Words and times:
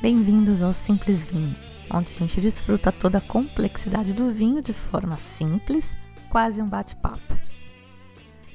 bem-vindos 0.00 0.62
ao 0.62 0.72
Simples 0.72 1.24
Vinho, 1.24 1.56
onde 1.90 2.12
a 2.12 2.14
gente 2.14 2.40
desfruta 2.40 2.92
toda 2.92 3.18
a 3.18 3.20
complexidade 3.20 4.12
do 4.12 4.30
vinho 4.30 4.60
de 4.60 4.74
forma 4.74 5.16
simples, 5.16 5.96
quase 6.28 6.60
um 6.60 6.68
bate-papo. 6.68 7.36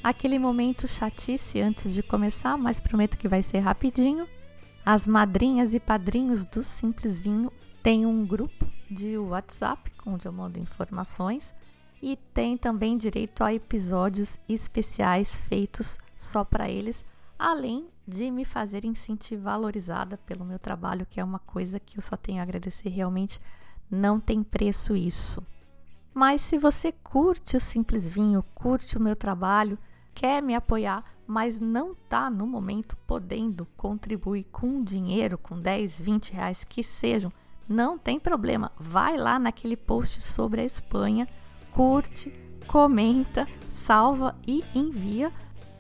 Aquele 0.04 0.38
momento 0.38 0.88
chatice 0.88 1.59
antes 1.59 1.94
de 1.94 2.04
começar, 2.04 2.58
mas 2.58 2.80
prometo 2.80 3.18
que 3.18 3.27
vai 3.27 3.41
ser 3.41 3.59
rapidinho. 3.59 4.27
As 4.85 5.08
madrinhas 5.08 5.73
e 5.73 5.80
padrinhos 5.80 6.46
do 6.46 6.63
Simples 6.63 7.20
Vinho 7.20 7.52
têm 7.82 8.05
um 8.05 8.26
grupo 8.26 8.68
de 8.90 9.18
WhatsApp 9.18 9.91
onde 10.05 10.27
eu 10.27 10.32
mando 10.32 10.60
informações 10.60 11.54
e 12.02 12.18
tem 12.34 12.58
também 12.58 12.98
direito 12.98 13.43
a 13.43 13.54
episódios 13.54 14.40
especiais 14.48 15.40
feitos 15.48 15.98
só 16.15 16.43
para 16.43 16.70
eles, 16.70 17.04
além 17.41 17.87
de 18.07 18.29
me 18.29 18.45
fazerem 18.45 18.93
sentir 18.93 19.35
valorizada 19.35 20.15
pelo 20.15 20.45
meu 20.45 20.59
trabalho, 20.59 21.07
que 21.09 21.20
é 21.20 21.23
uma 21.23 21.39
coisa 21.39 21.79
que 21.79 21.97
eu 21.97 22.01
só 22.01 22.15
tenho 22.15 22.39
a 22.39 22.43
agradecer 22.43 22.89
realmente, 22.89 23.41
não 23.89 24.20
tem 24.20 24.43
preço 24.43 24.95
isso. 24.95 25.43
Mas 26.13 26.41
se 26.41 26.59
você 26.59 26.91
curte 26.91 27.57
o 27.57 27.59
Simples 27.59 28.07
Vinho, 28.07 28.45
curte 28.53 28.95
o 28.95 29.01
meu 29.01 29.15
trabalho, 29.15 29.75
quer 30.13 30.39
me 30.39 30.53
apoiar, 30.53 31.03
mas 31.25 31.59
não 31.59 31.93
está 31.93 32.29
no 32.29 32.45
momento 32.45 32.95
podendo 33.07 33.65
contribuir 33.75 34.43
com 34.51 34.84
dinheiro, 34.84 35.35
com 35.35 35.59
10, 35.59 35.99
20 35.99 36.34
reais 36.34 36.63
que 36.63 36.84
sejam, 36.84 37.34
não 37.67 37.97
tem 37.97 38.19
problema. 38.19 38.71
Vai 38.77 39.17
lá 39.17 39.39
naquele 39.39 39.75
post 39.75 40.21
sobre 40.21 40.62
a 40.62 40.65
Espanha, 40.65 41.27
curte, 41.71 42.31
comenta, 42.67 43.47
salva 43.67 44.35
e 44.45 44.63
envia 44.75 45.31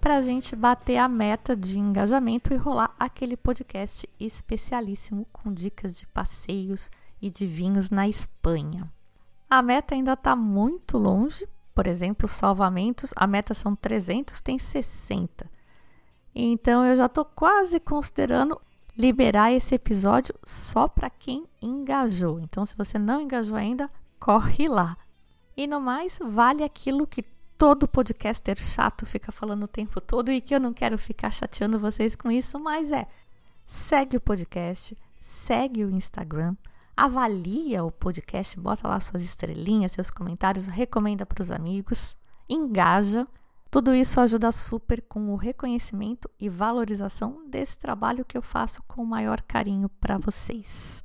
para 0.01 0.17
a 0.17 0.21
gente 0.21 0.55
bater 0.55 0.97
a 0.97 1.07
meta 1.07 1.55
de 1.55 1.77
engajamento 1.77 2.51
e 2.51 2.57
rolar 2.57 2.93
aquele 2.99 3.37
podcast 3.37 4.09
especialíssimo 4.19 5.27
com 5.31 5.53
dicas 5.53 5.95
de 5.95 6.07
passeios 6.07 6.89
e 7.21 7.29
de 7.29 7.45
vinhos 7.45 7.91
na 7.91 8.07
Espanha. 8.07 8.91
A 9.47 9.61
meta 9.61 9.93
ainda 9.93 10.13
está 10.13 10.35
muito 10.35 10.97
longe, 10.97 11.47
por 11.75 11.85
exemplo, 11.85 12.27
salvamentos, 12.27 13.13
a 13.15 13.27
meta 13.27 13.53
são 13.53 13.75
300, 13.75 14.41
tem 14.41 14.57
60. 14.57 15.45
Então 16.33 16.83
eu 16.83 16.95
já 16.95 17.05
estou 17.05 17.23
quase 17.23 17.79
considerando 17.79 18.59
liberar 18.97 19.51
esse 19.51 19.75
episódio 19.75 20.33
só 20.43 20.87
para 20.87 21.11
quem 21.11 21.45
engajou. 21.61 22.39
Então, 22.39 22.65
se 22.65 22.75
você 22.75 22.97
não 22.97 23.21
engajou 23.21 23.55
ainda, 23.55 23.89
corre 24.19 24.67
lá. 24.67 24.97
E 25.55 25.67
no 25.67 25.79
mais, 25.79 26.19
vale 26.23 26.63
aquilo 26.63 27.05
que 27.05 27.23
todo 27.61 27.87
podcaster 27.87 28.57
chato 28.57 29.05
fica 29.05 29.31
falando 29.31 29.65
o 29.65 29.67
tempo 29.67 30.01
todo 30.01 30.31
e 30.31 30.41
que 30.41 30.55
eu 30.55 30.59
não 30.59 30.73
quero 30.73 30.97
ficar 30.97 31.29
chateando 31.29 31.77
vocês 31.77 32.15
com 32.15 32.31
isso, 32.31 32.59
mas 32.59 32.91
é: 32.91 33.07
segue 33.67 34.17
o 34.17 34.19
podcast, 34.19 34.97
segue 35.19 35.85
o 35.85 35.91
Instagram, 35.91 36.55
avalia 36.97 37.83
o 37.83 37.91
podcast, 37.91 38.59
bota 38.59 38.87
lá 38.87 38.99
suas 38.99 39.21
estrelinhas, 39.21 39.91
seus 39.91 40.09
comentários, 40.09 40.65
recomenda 40.65 41.23
para 41.23 41.39
os 41.39 41.51
amigos, 41.51 42.15
engaja. 42.49 43.27
Tudo 43.69 43.93
isso 43.93 44.19
ajuda 44.19 44.51
super 44.51 44.99
com 44.99 45.29
o 45.29 45.35
reconhecimento 45.35 46.27
e 46.39 46.49
valorização 46.49 47.47
desse 47.47 47.77
trabalho 47.77 48.25
que 48.25 48.35
eu 48.35 48.41
faço 48.41 48.81
com 48.87 49.03
o 49.03 49.07
maior 49.07 49.39
carinho 49.39 49.87
para 49.87 50.17
vocês. 50.17 51.03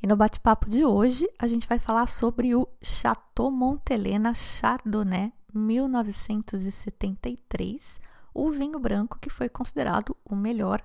E 0.00 0.06
no 0.06 0.16
bate-papo 0.16 0.70
de 0.70 0.84
hoje, 0.84 1.28
a 1.36 1.48
gente 1.48 1.66
vai 1.66 1.80
falar 1.80 2.06
sobre 2.06 2.54
o 2.54 2.68
Chateau 2.80 3.50
Montelena 3.50 4.32
Chardonnay 4.32 5.32
1973, 5.52 8.00
o 8.32 8.48
vinho 8.52 8.78
branco 8.78 9.18
que 9.18 9.28
foi 9.28 9.48
considerado 9.48 10.16
o 10.24 10.36
melhor 10.36 10.80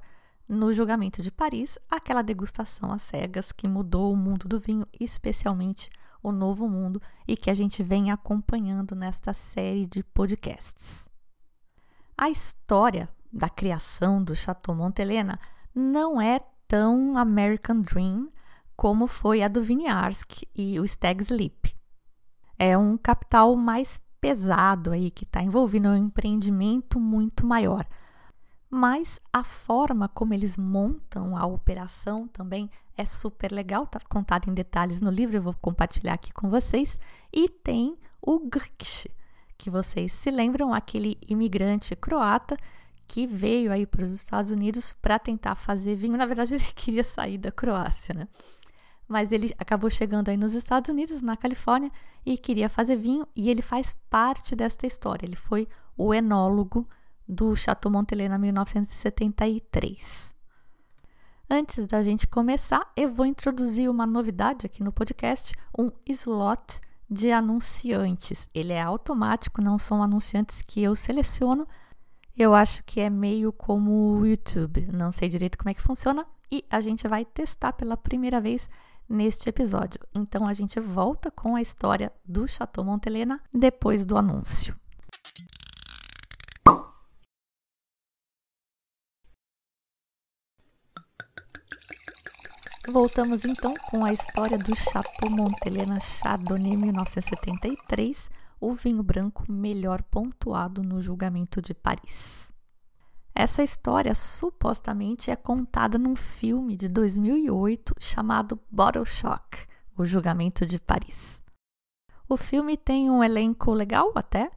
no 0.50 0.74
julgamento 0.74 1.22
de 1.22 1.30
Paris, 1.30 1.78
aquela 1.88 2.24
degustação 2.24 2.92
às 2.92 3.04
cegas 3.04 3.52
que 3.52 3.68
mudou 3.68 4.12
o 4.12 4.18
mundo 4.18 4.48
do 4.48 4.60
vinho, 4.60 4.88
especialmente 5.00 5.92
o 6.24 6.32
novo 6.32 6.68
mundo, 6.68 7.00
e 7.28 7.38
que 7.38 7.52
a 7.52 7.54
gente 7.54 7.84
vem 7.84 8.10
acompanhando 8.10 8.96
nesta 8.96 9.32
série 9.32 9.86
de 9.86 10.02
podcasts. 10.02 11.08
A 12.18 12.32
história 12.32 13.08
da 13.32 13.48
criação 13.48 14.24
do 14.24 14.36
Chateau 14.36 14.76
não 15.76 16.20
é 16.20 16.40
tão 16.68 17.16
American 17.16 17.82
Dream 17.82 18.33
como 18.76 19.08
foi 19.08 19.42
a 19.42 19.48
do 19.48 19.64
Viniarsk 19.64 20.44
e 20.56 20.80
o 20.80 20.88
Stag 20.88 21.22
Sleep. 21.22 21.76
É 22.58 22.78
um 22.78 22.98
capital 22.98 23.56
mais 23.56 24.02
pesado 24.20 24.92
aí 24.92 25.12
que 25.12 25.24
está 25.24 25.42
envolvido, 25.42 25.90
um 25.90 25.96
empreendimento 25.96 27.00
muito 27.00 27.46
maior 27.46 27.86
mas 28.74 29.20
a 29.32 29.44
forma 29.44 30.08
como 30.08 30.34
eles 30.34 30.58
montam 30.58 31.38
a 31.38 31.46
operação 31.46 32.28
também 32.28 32.68
é 32.98 33.06
super 33.06 33.52
legal, 33.52 33.86
tá 33.86 34.00
contado 34.10 34.50
em 34.50 34.54
detalhes 34.54 35.00
no 35.00 35.12
livro, 35.12 35.38
eu 35.38 35.44
vou 35.44 35.54
compartilhar 35.54 36.14
aqui 36.16 36.34
com 36.34 36.50
vocês. 36.50 36.98
E 37.32 37.48
tem 37.48 37.96
o 38.20 38.40
Grksh, 38.40 39.10
que 39.60 39.70
vocês 39.70 40.12
se 40.12 40.32
lembram, 40.32 40.74
aquele 40.74 41.20
imigrante 41.28 41.96
croata 41.96 42.58
que 43.08 43.28
veio 43.28 43.72
aí 43.72 43.86
para 43.86 44.06
os 44.06 44.12
Estados 44.12 44.50
Unidos 44.50 44.96
para 45.00 45.20
tentar 45.20 45.54
fazer 45.54 45.96
vinho. 45.96 46.18
Na 46.18 46.26
verdade, 46.26 46.56
ele 46.56 46.66
queria 46.74 47.04
sair 47.04 47.38
da 47.38 47.52
Croácia, 47.52 48.16
né? 48.16 48.28
Mas 49.14 49.32
ele 49.32 49.54
acabou 49.60 49.92
chegando 49.92 50.30
aí 50.30 50.38
nos 50.38 50.54
Estados 50.54 50.90
Unidos, 50.90 51.22
na 51.22 51.38
Califórnia, 51.38 51.92
e 52.26 52.36
queria 52.36 52.68
fazer 52.68 52.96
vinho, 52.96 53.28
e 53.36 53.48
ele 53.48 53.62
faz 53.62 53.96
parte 54.10 54.56
desta 54.56 54.88
história. 54.88 55.24
Ele 55.24 55.36
foi 55.36 55.68
o 55.96 56.12
enólogo 56.16 56.90
do 57.28 57.56
Chateau 57.56 57.92
Montelena 57.92 58.40
1973. 58.40 60.34
Antes 61.48 61.86
da 61.86 62.02
gente 62.02 62.26
começar, 62.26 62.92
eu 62.98 63.14
vou 63.14 63.28
introduzir 63.28 63.88
uma 63.88 64.08
novidade 64.08 64.66
aqui 64.66 64.82
no 64.82 64.92
podcast, 64.92 65.54
um 65.78 65.92
slot 66.08 66.82
de 67.08 67.32
anunciantes. 67.32 68.50
Ele 68.52 68.74
é 68.74 68.82
automático, 68.82 69.62
não 69.62 69.78
são 69.78 70.02
anunciantes 70.02 70.64
que 70.64 70.82
eu 70.82 70.96
seleciono. 70.96 71.68
Eu 72.36 72.56
acho 72.56 72.84
que 72.84 73.00
é 73.00 73.12
meio 73.12 73.54
como 73.54 74.18
o 74.18 74.26
YouTube, 74.26 74.90
não 74.92 75.12
sei 75.12 75.30
direito 75.30 75.56
como 75.56 75.70
é 75.70 75.76
que 75.76 75.84
funciona 75.84 76.26
e 76.54 76.64
a 76.70 76.80
gente 76.82 77.08
vai 77.08 77.26
testar 77.26 77.74
pela 77.74 77.98
primeira 77.98 78.40
vez 78.40 78.70
neste 79.08 79.50
episódio. 79.50 80.00
Então 80.14 80.48
a 80.48 80.54
gente 80.54 80.80
volta 80.80 81.32
com 81.32 81.56
a 81.56 81.62
história 81.62 82.12
do 82.24 82.48
Chateau 82.48 82.86
Montelena 82.86 83.42
depois 83.54 84.06
do 84.06 84.18
anúncio. 84.18 84.76
Voltamos 92.88 93.46
então 93.46 93.74
com 93.90 94.04
a 94.06 94.12
história 94.12 94.58
do 94.58 94.76
Chateau 94.76 95.30
Montelena 95.30 96.00
Chardonnay 96.00 96.76
1973, 96.76 98.30
o 98.60 98.74
vinho 98.74 99.02
branco 99.02 99.50
melhor 99.50 100.04
pontuado 100.04 100.84
no 100.84 101.02
julgamento 101.02 101.62
de 101.62 101.74
Paris. 101.74 102.53
Essa 103.36 103.64
história 103.64 104.14
supostamente 104.14 105.32
é 105.32 105.36
contada 105.36 105.98
num 105.98 106.16
filme 106.16 106.78
de 106.78 106.88
2008 106.88 107.96
chamado 108.00 108.60
Bottle 108.70 109.06
Shock, 109.06 109.66
o 109.98 110.06
julgamento 110.06 110.66
de 110.66 110.80
Paris. 110.80 111.42
O 112.30 112.38
filme 112.38 112.78
tem 112.78 113.10
um 113.10 113.24
elenco 113.24 113.74
legal 113.74 114.12
até. 114.16 114.52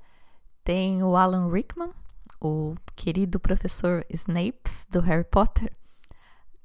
Tem 0.62 1.02
o 1.02 1.17
Alan 1.17 1.50
Rickman, 1.50 1.90
o 2.40 2.75
querido 2.94 3.40
professor 3.40 4.05
Snapes 4.11 4.87
do 4.90 5.00
Harry 5.00 5.25
Potter 5.25 5.72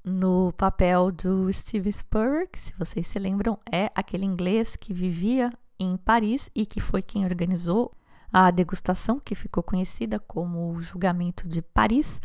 no 0.03 0.51
papel 0.57 1.11
do 1.11 1.51
Steve 1.53 1.91
Spurrier, 1.91 2.49
que 2.49 2.59
se 2.59 2.73
vocês 2.77 3.07
se 3.07 3.19
lembram 3.19 3.57
é 3.71 3.91
aquele 3.95 4.25
inglês 4.25 4.75
que 4.75 4.93
vivia 4.93 5.53
em 5.79 5.95
Paris 5.95 6.49
e 6.55 6.65
que 6.65 6.79
foi 6.79 7.01
quem 7.01 7.23
organizou 7.23 7.95
a 8.31 8.49
degustação 8.49 9.19
que 9.19 9.35
ficou 9.35 9.61
conhecida 9.61 10.19
como 10.19 10.71
o 10.71 10.81
Julgamento 10.81 11.47
de 11.47 11.61
Paris. 11.61 12.21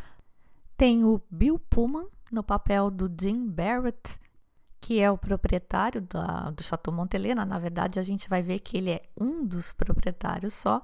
Tem 0.76 1.04
o 1.04 1.20
Bill 1.30 1.58
Pullman 1.58 2.06
no 2.30 2.42
papel 2.42 2.90
do 2.90 3.10
Jim 3.20 3.48
Barrett, 3.48 4.18
que 4.80 5.00
é 5.00 5.10
o 5.10 5.18
proprietário 5.18 6.00
da, 6.02 6.50
do 6.50 6.62
Chateau 6.62 6.94
Montelena. 6.94 7.44
Na 7.44 7.58
verdade, 7.58 7.98
a 7.98 8.02
gente 8.02 8.28
vai 8.28 8.42
ver 8.42 8.60
que 8.60 8.76
ele 8.76 8.90
é 8.90 9.02
um 9.16 9.44
dos 9.44 9.72
proprietários 9.72 10.54
só. 10.54 10.80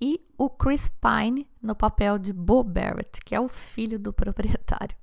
e 0.00 0.20
o 0.38 0.48
Chris 0.48 0.88
Pine 0.88 1.50
no 1.60 1.74
papel 1.74 2.18
de 2.18 2.32
Bo 2.32 2.62
Barrett, 2.62 3.20
que 3.24 3.34
é 3.34 3.40
o 3.40 3.48
filho 3.48 3.98
do 3.98 4.12
proprietário. 4.12 4.96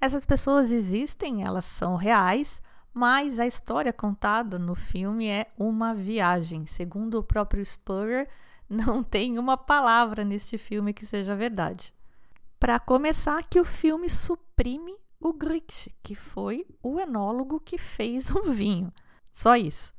Essas 0.00 0.26
pessoas 0.26 0.70
existem, 0.70 1.44
elas 1.44 1.64
são 1.64 1.96
reais, 1.96 2.60
mas 2.92 3.38
a 3.38 3.46
história 3.46 3.92
contada 3.92 4.58
no 4.58 4.74
filme 4.74 5.26
é 5.28 5.46
uma 5.58 5.94
viagem. 5.94 6.66
Segundo 6.66 7.18
o 7.18 7.22
próprio 7.22 7.64
Spurrier, 7.64 8.28
não 8.68 9.02
tem 9.02 9.38
uma 9.38 9.56
palavra 9.56 10.24
neste 10.24 10.58
filme 10.58 10.92
que 10.92 11.06
seja 11.06 11.36
verdade. 11.36 11.92
Para 12.58 12.80
começar, 12.80 13.42
que 13.44 13.60
o 13.60 13.64
filme 13.64 14.08
suprime 14.08 14.96
o 15.20 15.32
Grix, 15.32 15.88
que 16.02 16.14
foi 16.14 16.66
o 16.82 17.00
enólogo 17.00 17.60
que 17.60 17.78
fez 17.78 18.30
o 18.30 18.42
vinho. 18.52 18.92
Só 19.32 19.56
isso. 19.56 19.92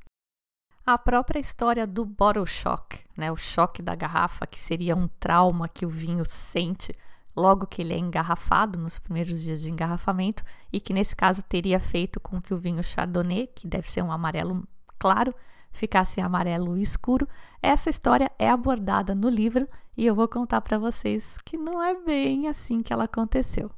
A 0.84 0.96
própria 0.96 1.38
história 1.38 1.86
do 1.86 2.04
bottle 2.04 2.46
shock, 2.46 2.98
né, 3.16 3.30
o 3.30 3.36
choque 3.36 3.82
da 3.82 3.94
garrafa, 3.94 4.46
que 4.46 4.58
seria 4.58 4.96
um 4.96 5.06
trauma 5.06 5.68
que 5.68 5.84
o 5.84 5.90
vinho 5.90 6.24
sente 6.24 6.94
logo 7.36 7.66
que 7.66 7.82
ele 7.82 7.94
é 7.94 7.98
engarrafado 7.98 8.78
nos 8.78 8.98
primeiros 8.98 9.40
dias 9.42 9.60
de 9.60 9.70
engarrafamento 9.70 10.42
e 10.72 10.80
que 10.80 10.92
nesse 10.92 11.14
caso 11.14 11.42
teria 11.42 11.78
feito 11.78 12.18
com 12.18 12.40
que 12.40 12.52
o 12.52 12.58
vinho 12.58 12.82
Chardonnay, 12.82 13.46
que 13.48 13.68
deve 13.68 13.88
ser 13.88 14.02
um 14.02 14.10
amarelo 14.10 14.66
claro, 14.98 15.34
ficasse 15.70 16.20
amarelo 16.20 16.76
escuro. 16.76 17.28
Essa 17.62 17.90
história 17.90 18.30
é 18.38 18.48
abordada 18.48 19.14
no 19.14 19.28
livro 19.28 19.68
e 19.96 20.06
eu 20.06 20.14
vou 20.14 20.28
contar 20.28 20.60
para 20.60 20.78
vocês 20.78 21.38
que 21.44 21.56
não 21.56 21.82
é 21.82 21.94
bem 22.02 22.48
assim 22.48 22.82
que 22.82 22.92
ela 22.92 23.04
aconteceu. 23.04 23.70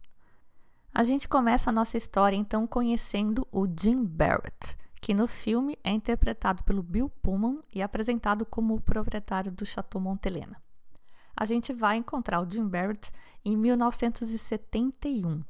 A 0.93 1.05
gente 1.05 1.29
começa 1.29 1.71
a 1.71 1.73
nossa 1.73 1.97
história 1.97 2.37
então 2.37 2.67
conhecendo 2.67 3.47
o 3.53 3.67
Jim 3.67 4.05
Barrett 4.05 4.77
que 5.01 5.15
no 5.15 5.27
filme 5.27 5.79
é 5.83 5.91
interpretado 5.91 6.63
pelo 6.63 6.83
Bill 6.83 7.09
Pullman 7.23 7.61
e 7.75 7.81
apresentado 7.81 8.45
como 8.45 8.75
o 8.75 8.81
proprietário 8.81 9.51
do 9.51 9.65
Chateau 9.65 10.01
Montelena. 10.01 10.61
A 11.35 11.47
gente 11.47 11.73
vai 11.73 11.97
encontrar 11.97 12.41
o 12.41 12.51
Jim 12.51 12.69
Barrett 12.69 13.11
em 13.45 13.57
1971. 13.57 15.43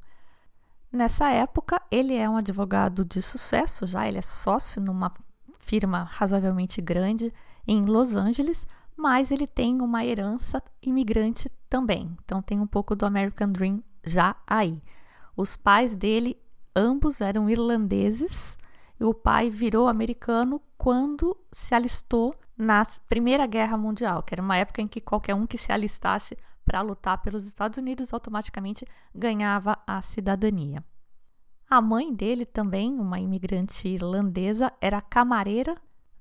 Nessa 0.91 1.29
época, 1.29 1.81
ele 1.91 2.15
é 2.15 2.29
um 2.29 2.37
advogado 2.37 3.03
de 3.03 3.21
sucesso, 3.21 3.85
já 3.85 4.07
ele 4.07 4.17
é 4.17 4.21
sócio 4.21 4.81
numa 4.81 5.13
firma 5.61 6.03
razoavelmente 6.03 6.81
grande 6.81 7.33
em 7.67 7.85
Los 7.85 8.15
Angeles, 8.15 8.67
mas 8.95 9.31
ele 9.31 9.47
tem 9.47 9.81
uma 9.81 10.05
herança 10.05 10.61
imigrante 10.81 11.49
também. 11.69 12.15
Então 12.23 12.41
tem 12.41 12.59
um 12.59 12.67
pouco 12.67 12.95
do 12.95 13.05
American 13.05 13.51
Dream 13.51 13.83
já 14.03 14.35
aí. 14.45 14.81
Os 15.35 15.55
pais 15.55 15.95
dele 15.95 16.37
ambos 16.75 17.21
eram 17.21 17.49
irlandeses 17.49 18.57
e 18.99 19.03
o 19.03 19.13
pai 19.13 19.49
virou 19.49 19.87
americano 19.87 20.61
quando 20.77 21.35
se 21.51 21.73
alistou 21.73 22.35
na 22.57 22.85
Primeira 23.09 23.47
Guerra 23.47 23.77
Mundial, 23.77 24.21
que 24.21 24.33
era 24.33 24.41
uma 24.41 24.57
época 24.57 24.81
em 24.81 24.87
que 24.87 25.01
qualquer 25.01 25.33
um 25.33 25.47
que 25.47 25.57
se 25.57 25.71
alistasse 25.71 26.37
para 26.63 26.81
lutar 26.81 27.17
pelos 27.19 27.45
Estados 27.45 27.77
Unidos 27.77 28.13
automaticamente 28.13 28.85
ganhava 29.13 29.77
a 29.87 30.01
cidadania. 30.01 30.83
A 31.71 31.79
mãe 31.79 32.13
dele 32.13 32.45
também, 32.45 32.99
uma 32.99 33.17
imigrante 33.17 33.87
irlandesa, 33.87 34.73
era 34.81 34.99
camareira 34.99 35.73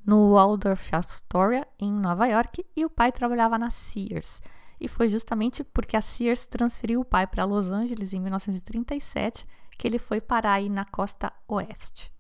no 0.07 0.35
Waldorf 0.35 0.95
Astoria, 0.95 1.67
em 1.77 1.93
Nova 1.93 2.25
York, 2.27 2.65
e 2.77 2.85
o 2.85 2.89
pai 2.89 3.11
trabalhava 3.11 3.59
na 3.59 3.69
Sears. 3.69 4.41
E 4.81 4.87
foi 4.87 5.11
justamente 5.11 5.65
porque 5.65 5.97
a 5.97 6.01
Sears 6.01 6.47
transferiu 6.47 7.01
o 7.01 7.05
pai 7.05 7.27
para 7.27 7.45
Los 7.45 7.67
Angeles 7.67 8.13
em 8.13 8.21
1937 8.21 9.45
que 9.77 9.89
ele 9.89 9.99
foi 9.99 10.21
parar 10.21 10.53
aí 10.53 10.69
na 10.69 10.85
costa 10.85 11.33
oeste. 11.49 12.13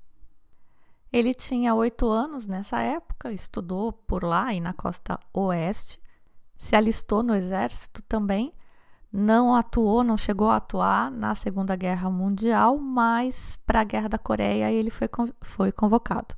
Ele 1.13 1.33
tinha 1.33 1.73
oito 1.73 2.09
anos 2.09 2.49
nessa 2.49 2.81
época, 2.81 3.33
estudou 3.33 3.93
por 3.93 4.25
lá 4.25 4.53
e 4.53 4.61
na 4.61 4.73
costa 4.73 5.21
oeste, 5.33 6.03
se 6.59 6.75
alistou 6.75 7.23
no 7.23 7.37
exército 7.37 8.03
também, 8.03 8.53
não 9.13 9.55
atuou, 9.55 10.05
não 10.05 10.17
chegou 10.17 10.49
a 10.49 10.57
atuar 10.57 11.11
na 11.11 11.35
Segunda 11.35 11.75
Guerra 11.77 12.11
Mundial, 12.11 12.79
mas 12.79 13.59
para 13.67 13.81
a 13.81 13.85
Guerra 13.85 14.09
da 14.09 14.19
Coreia 14.19 14.71
ele 14.71 14.91
foi, 14.91 15.09
foi 15.41 15.73
convocado. 15.73 16.35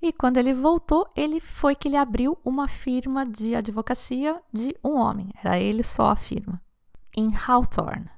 E 0.00 0.12
quando 0.12 0.36
ele 0.36 0.54
voltou, 0.54 1.08
ele 1.16 1.40
foi 1.40 1.74
que 1.74 1.88
ele 1.88 1.96
abriu 1.96 2.38
uma 2.44 2.68
firma 2.68 3.24
de 3.24 3.54
advocacia 3.54 4.40
de 4.52 4.74
um 4.84 4.96
homem, 4.96 5.30
era 5.42 5.58
ele 5.58 5.82
só 5.82 6.10
a 6.10 6.16
firma, 6.16 6.60
em 7.16 7.32
Hawthorne, 7.34 8.10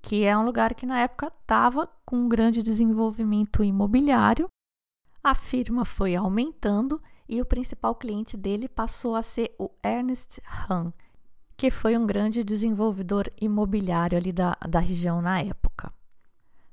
que 0.00 0.24
é 0.24 0.36
um 0.36 0.44
lugar 0.44 0.74
que 0.74 0.86
na 0.86 1.00
época 1.00 1.32
estava 1.40 1.88
com 2.04 2.16
um 2.16 2.28
grande 2.28 2.62
desenvolvimento 2.62 3.62
imobiliário 3.62 4.48
a 5.26 5.34
firma 5.34 5.84
foi 5.84 6.14
aumentando 6.14 7.02
e 7.28 7.42
o 7.42 7.44
principal 7.44 7.96
cliente 7.96 8.36
dele 8.36 8.68
passou 8.68 9.16
a 9.16 9.22
ser 9.22 9.52
o 9.58 9.68
Ernest 9.82 10.40
Hahn, 10.46 10.92
que 11.56 11.70
foi 11.70 11.96
um 11.96 12.06
grande 12.06 12.44
desenvolvedor 12.44 13.32
imobiliário 13.40 14.18
ali 14.18 14.32
da, 14.32 14.56
da 14.68 14.78
região 14.78 15.22
na 15.22 15.40
época. 15.40 15.92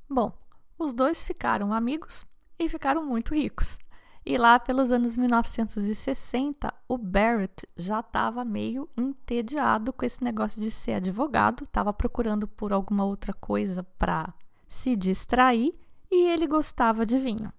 Bom, 0.10 0.32
os 0.78 0.94
dois 0.94 1.24
ficaram 1.24 1.74
amigos 1.74 2.26
e 2.60 2.68
ficaram 2.68 3.06
muito 3.06 3.34
ricos. 3.34 3.78
E 4.26 4.38
lá 4.38 4.58
pelos 4.58 4.92
anos 4.92 5.18
1960, 5.18 6.74
o 6.88 6.98
Barrett 6.98 7.68
já 7.76 8.00
estava 8.00 8.46
meio 8.46 8.90
entediado 8.96 9.92
com 9.92 10.06
esse 10.06 10.24
negócio 10.24 10.62
de 10.62 10.72
ser 10.72 10.94
advogado, 10.94 11.66
estava 11.66 11.92
procurando 11.92 12.48
por 12.48 12.72
alguma 12.72 13.04
outra 13.04 13.34
coisa 13.34 13.84
para 13.84 14.34
se 14.70 14.96
distrair 14.96 15.74
e 16.10 16.30
ele 16.30 16.48
gostava 16.48 17.06
de 17.06 17.20
vinho. 17.20 17.52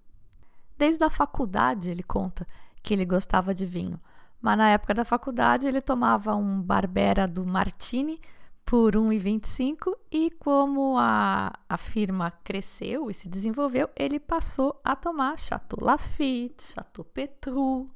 Desde 0.77 1.03
a 1.03 1.09
faculdade, 1.09 1.89
ele 1.89 2.03
conta 2.03 2.47
que 2.81 2.93
ele 2.93 3.05
gostava 3.05 3.53
de 3.53 3.65
vinho. 3.65 3.99
Mas 4.45 4.59
na 4.59 4.69
época 4.69 4.93
da 4.93 5.03
faculdade, 5.03 5.65
ele 5.65 5.81
tomava 5.81 6.35
um 6.35 6.61
Barbera 6.61 7.27
do 7.27 7.43
Martini 7.43 8.21
por 8.63 8.93
1,25 8.93 9.97
e 10.11 10.29
como 10.29 10.99
a, 10.99 11.51
a 11.67 11.77
firma 11.77 12.29
cresceu 12.43 13.09
e 13.09 13.13
se 13.15 13.27
desenvolveu, 13.27 13.89
ele 13.95 14.19
passou 14.19 14.79
a 14.83 14.95
tomar 14.95 15.39
Chateau 15.39 15.83
Lafite, 15.83 16.73
Chateau 16.75 17.03
Petrus. 17.03 17.87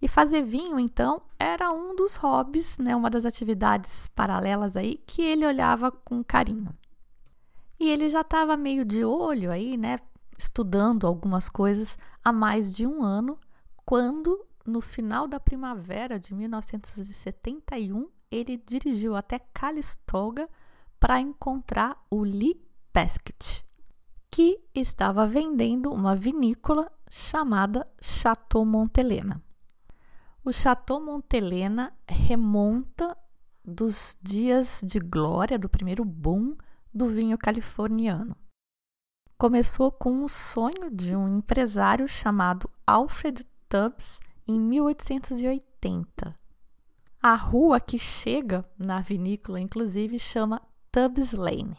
E 0.00 0.08
fazer 0.08 0.42
vinho, 0.42 0.80
então, 0.80 1.20
era 1.38 1.70
um 1.70 1.94
dos 1.94 2.16
hobbies, 2.16 2.78
né, 2.78 2.96
uma 2.96 3.10
das 3.10 3.26
atividades 3.26 4.08
paralelas 4.08 4.74
aí 4.74 4.96
que 5.06 5.20
ele 5.20 5.44
olhava 5.44 5.92
com 5.92 6.24
carinho. 6.24 6.74
E 7.78 7.90
ele 7.90 8.08
já 8.08 8.22
estava 8.22 8.56
meio 8.56 8.86
de 8.86 9.04
olho 9.04 9.50
aí, 9.50 9.76
né, 9.76 9.98
estudando 10.38 11.06
algumas 11.06 11.50
coisas 11.50 11.98
há 12.24 12.32
mais 12.32 12.72
de 12.72 12.86
um 12.86 13.02
ano, 13.02 13.38
quando, 13.84 14.47
no 14.68 14.80
final 14.80 15.26
da 15.26 15.40
primavera 15.40 16.18
de 16.18 16.34
1971, 16.34 18.08
ele 18.30 18.56
dirigiu 18.56 19.16
até 19.16 19.38
Calistoga 19.38 20.48
para 21.00 21.20
encontrar 21.20 22.04
o 22.10 22.22
Lee 22.22 22.60
Pesquet, 22.92 23.64
que 24.30 24.60
estava 24.74 25.26
vendendo 25.26 25.90
uma 25.92 26.14
vinícola 26.14 26.90
chamada 27.10 27.88
Chateau 28.00 28.64
Montelena. 28.64 29.42
O 30.44 30.52
Chateau 30.52 31.00
Montelena 31.00 31.92
remonta 32.06 33.16
dos 33.64 34.16
dias 34.22 34.82
de 34.84 34.98
glória 34.98 35.58
do 35.58 35.68
primeiro 35.68 36.04
boom 36.04 36.56
do 36.92 37.06
vinho 37.08 37.36
californiano 37.36 38.36
começou 39.38 39.92
com 39.92 40.24
o 40.24 40.28
sonho 40.28 40.90
de 40.92 41.14
um 41.14 41.38
empresário 41.38 42.08
chamado 42.08 42.68
Alfred 42.84 43.46
Tubbs 43.68 44.18
em 44.48 44.58
1880. 44.58 46.34
A 47.20 47.34
rua 47.34 47.78
que 47.78 47.98
chega 47.98 48.64
na 48.78 49.00
vinícola, 49.00 49.60
inclusive, 49.60 50.18
chama 50.18 50.62
Tubbs 50.90 51.32
Lane. 51.32 51.76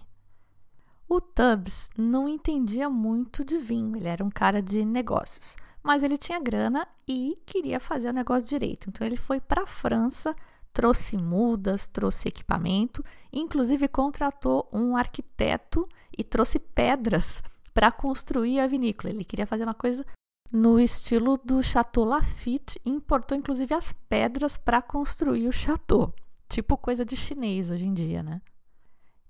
O 1.08 1.20
Tubbs 1.20 1.90
não 1.98 2.30
entendia 2.30 2.88
muito 2.88 3.44
de 3.44 3.58
vinho, 3.58 3.98
ele 3.98 4.08
era 4.08 4.24
um 4.24 4.30
cara 4.30 4.62
de 4.62 4.86
negócios, 4.86 5.56
mas 5.82 6.04
ele 6.04 6.20
tinha 6.20 6.40
grana 6.40 6.88
e 7.08 7.36
queria 7.48 7.80
fazer 7.80 8.10
o 8.10 8.14
negócio 8.14 8.48
direito. 8.48 8.90
Então 8.90 9.08
ele 9.08 9.18
foi 9.18 9.42
para 9.42 9.64
a 9.64 9.68
França, 9.68 10.36
trouxe 10.72 11.18
mudas, 11.18 11.88
trouxe 11.88 12.28
equipamento, 12.28 13.04
inclusive 13.34 13.88
contratou 13.88 14.70
um 14.72 14.96
arquiteto 14.96 15.90
e 16.16 16.24
trouxe 16.24 16.60
pedras 16.60 17.42
para 17.74 17.92
construir 17.92 18.60
a 18.60 18.68
vinícola. 18.68 19.12
Ele 19.12 19.24
queria 19.24 19.48
fazer 19.48 19.64
uma 19.64 19.74
coisa 19.74 20.06
no 20.52 20.80
estilo 20.80 21.38
do 21.38 21.62
Chateau 21.62 22.04
Lafite 22.04 22.80
e 22.86 22.90
importou 22.90 23.38
inclusive 23.38 23.74
as 23.74 23.92
pedras 23.92 24.58
para 24.58 24.82
construir 24.82 25.48
o 25.48 25.52
chateau. 25.52 26.14
Tipo 26.48 26.76
coisa 26.76 27.06
de 27.06 27.16
chinês 27.16 27.70
hoje 27.70 27.86
em 27.86 27.94
dia, 27.94 28.24
né? 28.24 28.42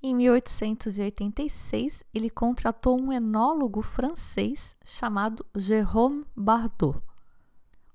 Em 0.01 0.15
1886, 0.15 2.05
ele 2.13 2.29
contratou 2.29 2.97
um 2.97 3.11
enólogo 3.11 3.81
francês 3.81 4.73
chamado 4.85 5.45
Jérôme 5.53 6.25
Bardot. 6.33 7.01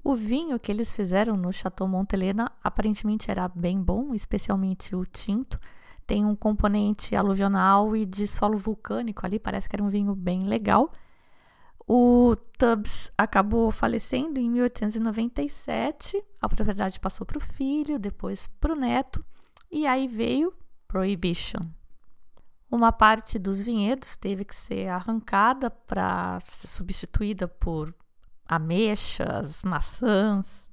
O 0.03 0.15
vinho 0.15 0.61
que 0.61 0.71
eles 0.71 0.95
fizeram 0.95 1.35
no 1.35 1.51
Chateau 1.51 1.89
Montelena 1.89 2.53
aparentemente 2.63 3.31
era 3.31 3.49
bem 3.49 3.81
bom, 3.81 4.13
especialmente 4.13 4.95
o 4.95 5.07
tinto, 5.07 5.59
tem 6.07 6.27
um 6.27 6.37
componente 6.37 7.17
aluvional 7.17 7.97
e 7.97 8.05
de 8.05 8.27
solo 8.27 8.59
vulcânico 8.59 9.25
ali, 9.25 9.39
parece 9.39 9.67
que 9.67 9.75
era 9.75 9.83
um 9.83 9.89
vinho 9.89 10.15
bem 10.15 10.43
legal. 10.43 10.93
O 11.87 12.35
Tubbs 12.59 13.13
acabou 13.17 13.71
falecendo 13.71 14.41
em 14.41 14.51
1897. 14.51 16.23
A 16.41 16.49
propriedade 16.49 16.99
passou 16.99 17.25
para 17.27 17.39
o 17.39 17.41
filho, 17.41 17.99
depois 17.99 18.47
para 18.47 18.73
o 18.73 18.77
neto, 18.77 19.25
e 19.71 19.87
aí 19.87 20.09
veio 20.09 20.53
Prohibition. 20.89 21.69
Uma 22.71 22.91
parte 22.91 23.39
dos 23.39 23.63
vinhedos 23.63 24.17
teve 24.17 24.43
que 24.45 24.55
ser 24.55 24.89
arrancada 24.89 25.71
para 25.71 26.41
ser 26.47 26.69
substituída 26.69 27.47
por 27.47 27.95
ameixas, 28.47 29.63
maçãs, 29.63 30.71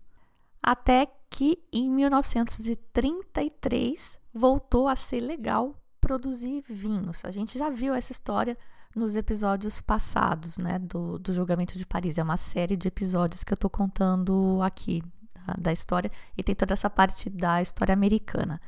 até 0.63 1.07
que 1.29 1.61
em 1.71 1.89
1933 1.89 4.17
voltou 4.33 4.87
a 4.87 4.95
ser 4.95 5.19
legal 5.19 5.75
produzir 5.99 6.63
vinhos. 6.67 7.25
A 7.25 7.31
gente 7.31 7.59
já 7.59 7.69
viu 7.69 7.93
essa 7.93 8.11
história 8.11 8.57
nos 8.95 9.15
episódios 9.15 9.81
passados, 9.81 10.57
né, 10.57 10.77
do, 10.79 11.17
do 11.17 11.33
julgamento 11.33 11.77
de 11.77 11.85
Paris. 11.85 12.17
É 12.17 12.23
uma 12.23 12.37
série 12.37 12.75
de 12.75 12.87
episódios 12.87 13.43
que 13.43 13.53
eu 13.53 13.55
estou 13.55 13.69
contando 13.69 14.59
aqui 14.61 15.03
da, 15.33 15.53
da 15.59 15.71
história 15.71 16.11
e 16.37 16.43
tem 16.43 16.55
toda 16.55 16.73
essa 16.73 16.89
parte 16.89 17.29
da 17.29 17.61
história 17.61 17.93
americana. 17.93 18.61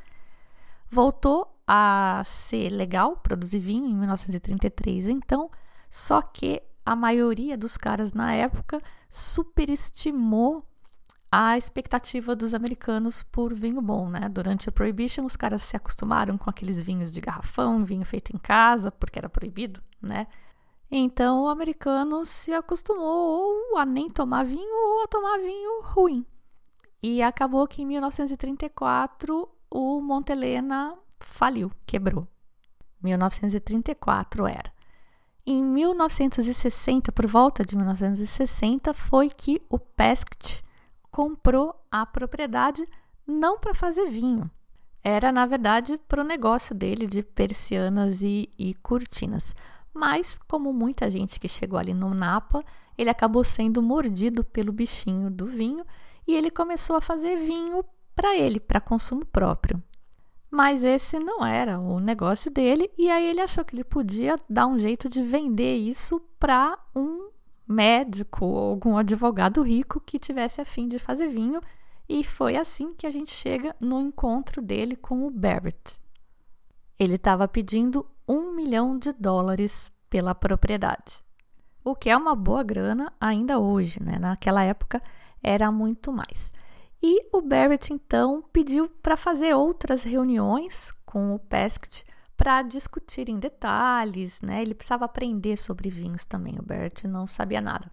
Voltou 0.89 1.57
a 1.67 2.21
ser 2.25 2.69
legal 2.69 3.17
produzir 3.17 3.59
vinho 3.59 3.85
em 3.85 3.95
1933, 3.95 5.07
então, 5.07 5.49
só 5.89 6.21
que 6.21 6.61
a 6.85 6.95
maioria 6.95 7.57
dos 7.57 7.77
caras 7.77 8.13
na 8.13 8.33
época 8.33 8.81
superestimou 9.09 10.65
a 11.35 11.57
expectativa 11.57 12.35
dos 12.35 12.53
americanos 12.53 13.23
por 13.23 13.55
vinho 13.55 13.81
bom, 13.81 14.07
né? 14.07 14.29
Durante 14.29 14.69
a 14.69 14.71
Prohibition, 14.71 15.25
os 15.25 15.35
caras 15.35 15.63
se 15.63 15.75
acostumaram 15.75 16.37
com 16.37 16.47
aqueles 16.47 16.79
vinhos 16.79 17.11
de 17.11 17.19
garrafão, 17.19 17.83
vinho 17.83 18.05
feito 18.05 18.35
em 18.35 18.37
casa, 18.37 18.91
porque 18.91 19.17
era 19.17 19.27
proibido, 19.27 19.81
né? 19.99 20.27
Então, 20.91 21.41
o 21.41 21.47
americano 21.47 22.23
se 22.23 22.53
acostumou 22.53 23.71
ou 23.71 23.79
a 23.79 23.83
nem 23.83 24.11
tomar 24.11 24.45
vinho 24.45 24.61
ou 24.61 25.01
a 25.01 25.07
tomar 25.07 25.39
vinho 25.39 25.81
ruim. 25.81 26.23
E 27.01 27.23
acabou 27.23 27.65
que 27.67 27.81
em 27.81 27.87
1934 27.87 29.49
o 29.71 30.01
Montelena 30.01 30.95
faliu, 31.19 31.71
quebrou. 31.87 32.27
1934 33.01 34.45
era. 34.45 34.71
Em 35.43 35.63
1960, 35.63 37.11
por 37.11 37.25
volta 37.25 37.65
de 37.65 37.75
1960, 37.75 38.93
foi 38.93 39.31
que 39.31 39.59
o 39.67 39.79
Peskt 39.79 40.63
comprou 41.13 41.75
a 41.91 42.07
propriedade 42.07 42.89
não 43.25 43.59
para 43.59 43.75
fazer 43.75 44.09
vinho. 44.09 44.49
Era, 45.03 45.31
na 45.31 45.45
verdade, 45.45 45.95
para 46.07 46.21
o 46.21 46.25
negócio 46.25 46.73
dele 46.73 47.05
de 47.05 47.21
persianas 47.21 48.23
e, 48.23 48.49
e 48.57 48.73
cortinas. 48.73 49.55
Mas, 49.93 50.39
como 50.47 50.73
muita 50.73 51.11
gente 51.11 51.39
que 51.39 51.47
chegou 51.47 51.77
ali 51.77 51.93
no 51.93 52.15
Napa, 52.15 52.65
ele 52.97 53.11
acabou 53.11 53.43
sendo 53.43 53.79
mordido 53.79 54.43
pelo 54.43 54.71
bichinho 54.71 55.29
do 55.29 55.45
vinho 55.45 55.85
e 56.27 56.35
ele 56.35 56.49
começou 56.49 56.95
a 56.95 57.01
fazer 57.01 57.35
vinho 57.35 57.85
para 58.15 58.35
ele, 58.35 58.59
para 58.59 58.81
consumo 58.81 59.23
próprio. 59.23 59.81
Mas 60.49 60.83
esse 60.83 61.19
não 61.19 61.45
era 61.45 61.79
o 61.79 61.99
negócio 61.99 62.49
dele, 62.49 62.89
e 62.97 63.09
aí 63.09 63.25
ele 63.27 63.41
achou 63.41 63.63
que 63.63 63.75
ele 63.75 63.83
podia 63.83 64.39
dar 64.49 64.65
um 64.65 64.79
jeito 64.79 65.07
de 65.07 65.21
vender 65.21 65.75
isso 65.75 66.19
para 66.39 66.77
um 66.95 67.32
médico 67.67 68.45
ou 68.45 68.71
algum 68.71 68.97
advogado 68.97 69.61
rico 69.61 69.99
que 69.99 70.19
tivesse 70.19 70.61
a 70.61 70.65
fim 70.65 70.87
de 70.87 70.99
fazer 70.99 71.27
vinho, 71.27 71.61
e 72.07 72.23
foi 72.23 72.57
assim 72.57 72.93
que 72.93 73.07
a 73.07 73.11
gente 73.11 73.31
chega 73.31 73.75
no 73.79 74.01
encontro 74.01 74.61
dele 74.61 74.95
com 74.95 75.25
o 75.25 75.31
Barrett. 75.31 75.97
Ele 76.99 77.15
estava 77.15 77.47
pedindo 77.47 78.05
um 78.27 78.51
milhão 78.53 78.97
de 78.97 79.11
dólares 79.13 79.91
pela 80.09 80.35
propriedade, 80.35 81.23
o 81.83 81.95
que 81.95 82.09
é 82.09 82.15
uma 82.15 82.35
boa 82.35 82.63
grana 82.63 83.11
ainda 83.19 83.59
hoje, 83.59 84.01
né? 84.01 84.17
Naquela 84.19 84.63
época 84.63 85.01
era 85.41 85.71
muito 85.71 86.13
mais. 86.13 86.53
E 87.01 87.27
o 87.35 87.41
Barrett 87.41 87.91
então 87.91 88.41
pediu 88.53 88.87
para 89.01 89.17
fazer 89.17 89.53
outras 89.53 90.03
reuniões 90.03 90.93
com 91.05 91.35
o 91.35 91.39
Peskt 91.39 92.05
para 92.43 92.61
discutir 92.61 93.29
em 93.29 93.39
detalhes, 93.39 94.41
né? 94.41 94.61
Ele 94.61 94.75
precisava 94.75 95.05
aprender 95.05 95.55
sobre 95.55 95.89
vinhos 95.89 96.25
também. 96.25 96.59
O 96.59 96.61
Bert 96.61 97.05
não 97.05 97.25
sabia 97.25 97.61
nada. 97.61 97.89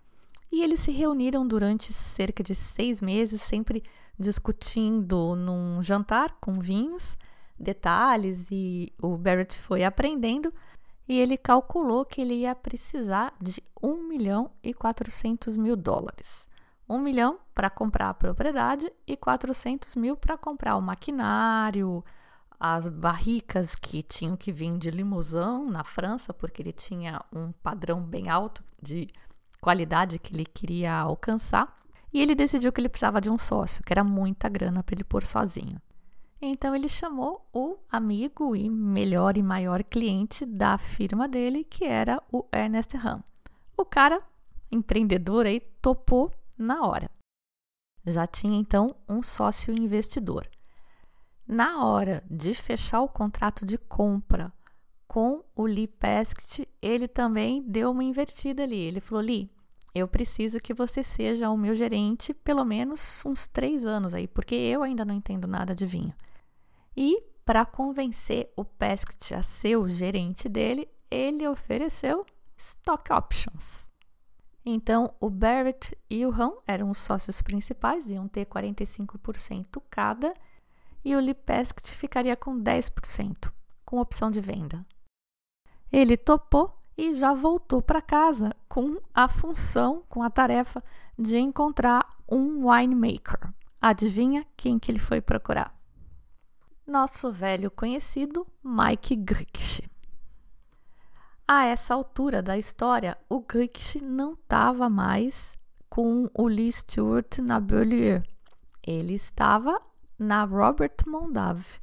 E 0.51 0.61
eles 0.65 0.81
se 0.81 0.91
reuniram 0.91 1.47
durante 1.47 1.93
cerca 1.93 2.43
de 2.43 2.57
seis 2.57 3.01
meses, 3.01 3.41
sempre 3.43 3.81
discutindo 4.19 5.37
num 5.37 5.81
jantar 5.85 6.37
com 6.41 6.59
vinhos, 6.59 7.17
detalhes, 7.57 8.49
e 8.51 8.93
o 9.01 9.17
Barrett 9.17 9.57
foi 9.57 9.85
aprendendo. 9.85 10.53
E 11.07 11.17
ele 11.17 11.37
calculou 11.37 12.05
que 12.05 12.21
ele 12.21 12.35
ia 12.35 12.53
precisar 12.53 13.33
de 13.41 13.63
1 13.81 14.09
milhão 14.09 14.51
e 14.65 14.75
400 14.75 15.57
mil 15.57 15.77
dólares. 15.77 16.49
1 16.89 16.99
milhão 16.99 17.39
para 17.55 17.71
comprar 17.71 18.11
a 18.11 18.15
propriedade 18.15 18.93
e 19.07 19.17
400 19.17 19.95
mil 19.95 20.17
para 20.17 20.37
comprar 20.37 20.75
o 20.75 20.83
maquinário, 20.83 22.05
as 22.61 22.91
barricas 22.91 23.75
que 23.75 24.03
tinham 24.03 24.37
que 24.37 24.53
vir 24.53 24.77
de 24.77 24.91
limusão 24.91 25.71
na 25.71 25.83
França, 25.83 26.35
porque 26.35 26.61
ele 26.61 26.73
tinha 26.73 27.25
um 27.33 27.53
padrão 27.53 28.03
bem 28.03 28.29
alto 28.29 28.63
de 28.81 29.09
qualidade 29.63 30.19
que 30.19 30.35
ele 30.35 30.45
queria 30.45 30.95
alcançar. 30.95 31.81
E 32.13 32.21
ele 32.21 32.35
decidiu 32.35 32.71
que 32.71 32.79
ele 32.81 32.89
precisava 32.91 33.21
de 33.21 33.31
um 33.31 33.39
sócio, 33.39 33.83
que 33.83 33.93
era 33.93 34.05
muita 34.05 34.47
grana 34.49 34.83
para 34.83 34.95
ele 34.95 35.05
pôr 35.05 35.25
sozinho. 35.25 35.81
Então 36.43 36.75
ele 36.75 36.89
chamou 36.89 37.49
o 37.53 37.79
amigo 37.91 38.55
e 38.55 38.69
melhor 38.69 39.39
e 39.39 39.43
maior 39.43 39.83
cliente 39.83 40.45
da 40.45 40.77
firma 40.77 41.27
dele, 41.27 41.65
que 41.65 41.85
era 41.85 42.23
o 42.31 42.45
Ernest 42.53 42.95
Ham. 42.97 43.23
O 43.77 43.85
cara, 43.87 44.23
empreendedor 44.71 45.47
aí, 45.47 45.61
topou 45.81 46.31
na 46.59 46.87
hora. 46.87 47.11
Já 48.07 48.27
tinha 48.27 48.59
então 48.59 48.97
um 49.09 49.23
sócio 49.23 49.73
investidor. 49.73 50.47
Na 51.53 51.85
hora 51.85 52.23
de 52.31 52.55
fechar 52.55 53.01
o 53.01 53.09
contrato 53.09 53.67
de 53.67 53.77
compra 53.77 54.53
com 55.09 55.43
o 55.57 55.67
Lee 55.67 55.89
Peskt, 55.89 56.65
ele 56.81 57.09
também 57.09 57.61
deu 57.61 57.91
uma 57.91 58.05
invertida 58.05 58.63
ali. 58.63 58.79
Ele 58.79 59.01
falou: 59.01 59.25
Lee, 59.25 59.51
eu 59.93 60.07
preciso 60.07 60.61
que 60.61 60.73
você 60.73 61.03
seja 61.03 61.51
o 61.51 61.57
meu 61.57 61.75
gerente 61.75 62.33
pelo 62.33 62.65
menos 62.65 63.25
uns 63.27 63.49
três 63.49 63.85
anos 63.85 64.15
aí, 64.15 64.29
porque 64.29 64.55
eu 64.55 64.85
ainda 64.85 65.05
não 65.05 65.13
entendo 65.13 65.49
nada 65.49 65.75
de 65.75 65.85
vinho. 65.87 66.15
E 66.97 67.21
para 67.45 67.67
convencer 67.67 68.53
o 68.57 68.65
Peskt 68.65 69.35
a 69.35 69.43
ser 69.43 69.75
o 69.75 69.89
gerente 69.89 70.49
dele, 70.49 70.89
ele 71.11 71.49
ofereceu 71.49 72.25
stock 72.57 73.13
options. 73.13 73.91
Então, 74.65 75.13
o 75.19 75.29
Barrett 75.29 75.99
e 76.09 76.25
o 76.25 76.31
Ram 76.31 76.59
eram 76.65 76.91
os 76.91 76.99
sócios 76.99 77.43
principais, 77.43 78.07
iam 78.07 78.29
ter 78.29 78.47
45% 78.47 79.83
cada, 79.91 80.33
e 81.05 81.17
o 81.17 81.21
Lipeskt 81.21 81.95
ficaria 81.95 82.37
com 82.37 82.61
10%, 82.61 83.53
com 83.85 83.99
opção 83.99 84.31
de 84.31 84.41
venda. 84.41 84.85
Ele 85.91 86.17
topou 86.17 86.79
e 86.97 87.15
já 87.15 87.33
voltou 87.33 87.81
para 87.81 88.03
casa 88.03 88.55
com 88.69 89.01
a 89.15 89.27
função, 89.27 90.05
com 90.09 90.23
a 90.23 90.31
tarefa 90.31 90.85
de 91.19 91.39
encontrar 91.39 92.09
um 92.29 92.71
winemaker. 92.71 93.53
Adivinha 93.81 94.47
quem 94.57 94.79
que 94.79 94.93
ele 94.93 94.99
foi 94.99 95.21
procurar? 95.21 95.75
Nosso 96.87 97.33
velho 97.33 97.71
conhecido 97.71 98.47
Mike 98.63 99.17
Griksch. 99.17 99.83
A 101.49 101.65
essa 101.65 101.95
altura 101.95 102.43
da 102.43 102.57
história, 102.57 103.19
o 103.29 103.41
Griksch 103.41 103.97
não 104.03 104.35
estava 104.35 104.89
mais 104.89 105.59
com 105.89 106.31
o 106.33 106.47
Lee 106.47 106.71
Stewart 106.71 107.39
na 107.39 107.59
Beaulieu. 107.59 108.23
Ele 108.87 109.15
estava 109.15 109.81
na 110.21 110.45
Robert 110.45 110.97
Mondavi. 111.07 111.81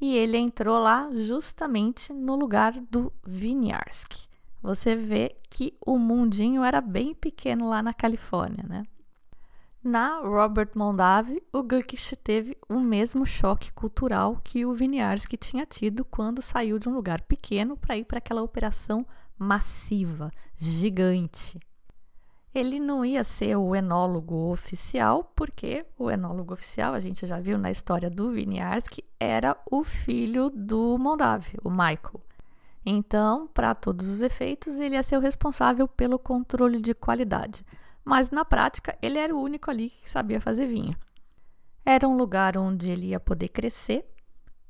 E 0.00 0.16
ele 0.16 0.36
entrou 0.36 0.78
lá 0.78 1.08
justamente 1.14 2.12
no 2.12 2.34
lugar 2.34 2.72
do 2.72 3.12
Winiarski. 3.26 4.28
Você 4.60 4.96
vê 4.96 5.36
que 5.48 5.76
o 5.86 5.96
mundinho 5.96 6.64
era 6.64 6.80
bem 6.80 7.14
pequeno 7.14 7.68
lá 7.68 7.82
na 7.82 7.94
Califórnia, 7.94 8.64
né? 8.68 8.82
Na 9.82 10.20
Robert 10.20 10.70
Mondavi, 10.74 11.42
o 11.52 11.62
Gurkish 11.62 12.14
teve 12.24 12.56
o 12.68 12.80
mesmo 12.80 13.24
choque 13.24 13.72
cultural 13.72 14.40
que 14.42 14.64
o 14.64 14.70
Winiarski 14.72 15.36
tinha 15.36 15.64
tido 15.64 16.04
quando 16.04 16.42
saiu 16.42 16.78
de 16.78 16.88
um 16.88 16.94
lugar 16.94 17.20
pequeno 17.20 17.76
para 17.76 17.96
ir 17.96 18.04
para 18.04 18.18
aquela 18.18 18.42
operação 18.42 19.06
massiva, 19.38 20.32
gigante, 20.56 21.60
ele 22.54 22.78
não 22.78 23.04
ia 23.04 23.24
ser 23.24 23.56
o 23.56 23.74
enólogo 23.74 24.52
oficial, 24.52 25.32
porque 25.34 25.84
o 25.98 26.10
enólogo 26.10 26.54
oficial, 26.54 26.94
a 26.94 27.00
gente 27.00 27.26
já 27.26 27.40
viu 27.40 27.58
na 27.58 27.70
história 27.70 28.08
do 28.08 28.28
Winiarski, 28.28 29.04
era 29.18 29.56
o 29.68 29.82
filho 29.82 30.50
do 30.50 30.96
Mondavi, 30.96 31.58
o 31.64 31.70
Michael. 31.70 32.22
Então, 32.86 33.48
para 33.48 33.74
todos 33.74 34.06
os 34.06 34.22
efeitos, 34.22 34.78
ele 34.78 34.94
ia 34.94 35.02
ser 35.02 35.16
o 35.16 35.20
responsável 35.20 35.88
pelo 35.88 36.18
controle 36.18 36.80
de 36.80 36.94
qualidade. 36.94 37.64
Mas 38.04 38.30
na 38.30 38.44
prática, 38.44 38.96
ele 39.02 39.18
era 39.18 39.34
o 39.34 39.40
único 39.40 39.70
ali 39.70 39.90
que 39.90 40.08
sabia 40.08 40.40
fazer 40.40 40.66
vinho. 40.66 40.96
Era 41.84 42.06
um 42.06 42.16
lugar 42.16 42.56
onde 42.56 42.90
ele 42.92 43.08
ia 43.08 43.18
poder 43.18 43.48
crescer 43.48 44.06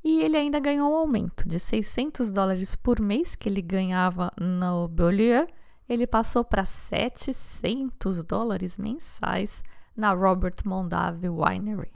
e 0.02 0.22
ele 0.22 0.36
ainda 0.36 0.58
ganhou 0.60 0.90
um 0.90 0.96
aumento 0.96 1.48
de 1.48 1.58
600 1.58 2.30
dólares 2.30 2.74
por 2.74 3.00
mês 3.00 3.34
que 3.34 3.48
ele 3.48 3.60
ganhava 3.60 4.30
no 4.40 4.88
Beaulieu 4.88 5.46
ele 5.88 6.06
passou 6.06 6.44
para 6.44 6.64
700 6.64 8.22
dólares 8.22 8.78
mensais 8.78 9.62
na 9.96 10.12
Robert 10.12 10.56
Mondavi 10.64 11.28
Winery. 11.28 11.92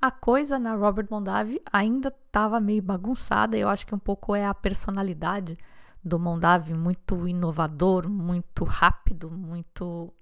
A 0.00 0.10
coisa 0.10 0.58
na 0.58 0.74
Robert 0.74 1.06
Mondavi 1.10 1.60
ainda 1.72 2.08
estava 2.08 2.60
meio 2.60 2.82
bagunçada, 2.82 3.56
eu 3.56 3.68
acho 3.68 3.86
que 3.86 3.94
um 3.94 3.98
pouco 3.98 4.34
é 4.34 4.44
a 4.44 4.54
personalidade 4.54 5.56
do 6.04 6.18
Mondavi, 6.18 6.74
muito 6.74 7.26
inovador, 7.26 8.08
muito 8.08 8.64
rápido, 8.64 9.30
muito 9.30 10.12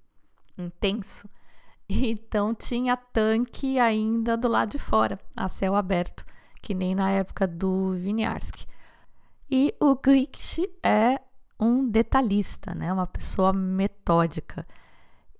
intenso. 0.57 1.29
Então 1.89 2.55
tinha 2.55 2.95
tanque 2.95 3.77
ainda 3.77 4.37
do 4.37 4.47
lado 4.47 4.71
de 4.71 4.79
fora, 4.79 5.19
a 5.35 5.49
céu 5.49 5.75
aberto, 5.75 6.25
que 6.61 6.73
nem 6.73 6.95
na 6.95 7.11
época 7.11 7.45
do 7.45 7.89
Winiarski. 7.89 8.65
E 9.51 9.75
o 9.81 9.93
Griksch 9.95 10.59
é 10.81 11.19
um 11.59 11.87
detalhista, 11.87 12.73
né? 12.73 12.91
uma 12.91 13.07
pessoa 13.07 13.53
metódica. 13.53 14.65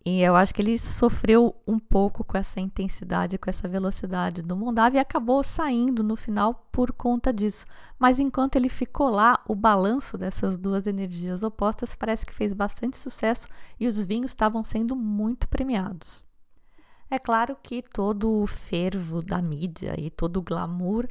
E 0.06 0.22
eu 0.22 0.36
acho 0.36 0.54
que 0.54 0.62
ele 0.62 0.78
sofreu 0.78 1.56
um 1.66 1.80
pouco 1.80 2.26
com 2.26 2.38
essa 2.38 2.60
intensidade, 2.60 3.38
com 3.38 3.50
essa 3.50 3.70
velocidade 3.70 4.42
do 4.42 4.56
Mondavi 4.56 4.98
e 4.98 5.00
acabou 5.00 5.42
saindo 5.42 6.04
no 6.04 6.18
final 6.18 6.68
por 6.74 6.92
conta 6.92 7.32
disso. 7.32 7.66
Mas 7.98 8.20
enquanto 8.20 8.58
ele 8.58 8.68
ficou 8.68 9.10
lá, 9.10 9.42
o 9.48 9.56
balanço 9.56 10.18
dessas 10.18 10.58
duas 10.58 10.88
energias 10.88 11.42
opostas 11.42 11.96
parece 11.96 12.26
que 12.26 12.34
fez 12.34 12.54
bastante 12.54 12.98
sucesso 12.98 13.48
e 13.80 13.88
os 13.88 14.02
vinhos 14.04 14.32
estavam 14.32 14.62
sendo 14.62 14.94
muito 14.94 15.48
premiados. 15.48 16.26
É 17.10 17.18
claro 17.18 17.56
que 17.64 17.82
todo 17.82 18.42
o 18.42 18.46
fervo 18.46 19.22
da 19.22 19.42
mídia 19.42 19.96
e 19.98 20.10
todo 20.10 20.38
o 20.38 20.42
glamour 20.42 21.08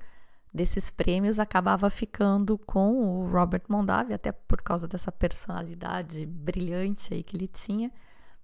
desses 0.53 0.91
prêmios 0.91 1.39
acabava 1.39 1.89
ficando 1.89 2.59
com 2.59 2.93
o 2.93 3.29
Robert 3.29 3.63
Mondavi, 3.69 4.13
até 4.13 4.33
por 4.33 4.61
causa 4.61 4.87
dessa 4.87 5.11
personalidade 5.11 6.27
brilhante 6.27 7.15
aí 7.15 7.23
que 7.23 7.37
ele 7.37 7.49
tinha. 7.49 7.91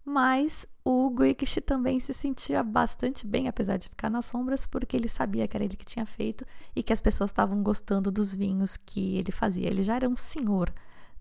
Mas 0.05 0.67
o 0.83 1.11
Guikish 1.11 1.61
também 1.67 2.01
se 2.01 2.15
sentia 2.15 2.63
bastante 2.63 3.27
bem, 3.27 3.47
apesar 3.47 3.77
de 3.77 3.91
ficar 3.91 4.09
nas 4.09 4.25
sombras, 4.25 4.65
porque 4.65 4.97
ele 4.97 5.09
sabia 5.09 5.47
que 5.47 5.55
era 5.55 5.65
ele 5.65 5.77
que 5.77 5.85
tinha 5.85 6.07
feito 6.07 6.47
e 6.75 6.83
que 6.83 6.95
as 6.95 7.01
pessoas 7.01 7.29
estavam 7.29 7.63
gostando 7.63 8.11
dos 8.11 8.33
vinhos 8.33 8.79
que 8.79 9.19
ele 9.19 9.31
fazia. 9.31 9.67
Ele 9.67 9.83
já 9.83 9.97
era 9.97 10.09
um 10.09 10.17
senhor 10.17 10.73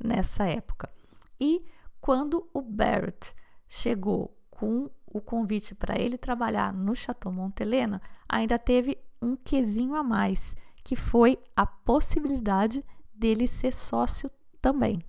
nessa 0.02 0.46
época. 0.46 0.90
E 1.38 1.66
quando 2.00 2.48
o 2.54 2.62
Barrett 2.62 3.36
chegou 3.68 4.34
com 4.50 4.90
o 5.06 5.20
convite 5.20 5.76
para 5.76 6.00
ele 6.00 6.18
trabalhar 6.18 6.72
no 6.72 6.96
Chateau 6.96 7.32
Montelena, 7.32 8.02
ainda 8.28 8.58
teve 8.58 8.98
um 9.22 9.36
quesinho 9.36 9.96
a 9.96 10.04
mais 10.04 10.56
que 10.88 10.96
foi 10.96 11.38
a 11.54 11.66
possibilidade 11.66 12.82
dele 13.14 13.46
ser 13.46 13.74
sócio 13.74 14.32
também. 14.62 15.04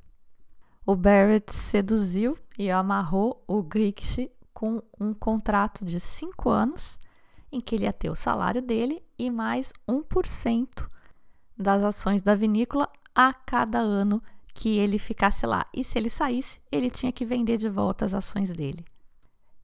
O 0.85 0.97
Barrett 0.97 1.55
seduziu 1.55 2.37
e 2.59 2.69
amarrou 2.69 3.45
o 3.47 3.63
Griksch 3.63 4.29
com 4.53 4.83
um 4.99 5.15
contrato 5.15 5.85
de 5.85 6.01
cinco 6.01 6.51
anos, 6.51 6.99
em 7.53 7.61
que 7.61 7.77
ele 7.77 7.85
ia 7.85 7.93
ter 7.93 8.11
o 8.11 8.17
salário 8.17 8.61
dele 8.61 9.01
e 9.17 9.31
mais 9.31 9.73
1% 9.89 10.91
das 11.57 11.85
ações 11.85 12.23
da 12.23 12.35
vinícola 12.35 12.91
a 13.15 13.33
cada 13.33 13.79
ano 13.79 14.21
que 14.53 14.79
ele 14.79 14.99
ficasse 14.99 15.47
lá. 15.47 15.65
E 15.73 15.85
se 15.85 15.97
ele 15.97 16.11
saísse, 16.11 16.61
ele 16.73 16.91
tinha 16.91 17.13
que 17.13 17.25
vender 17.25 17.57
de 17.57 17.69
volta 17.69 18.05
as 18.05 18.13
ações 18.13 18.51
dele. 18.51 18.85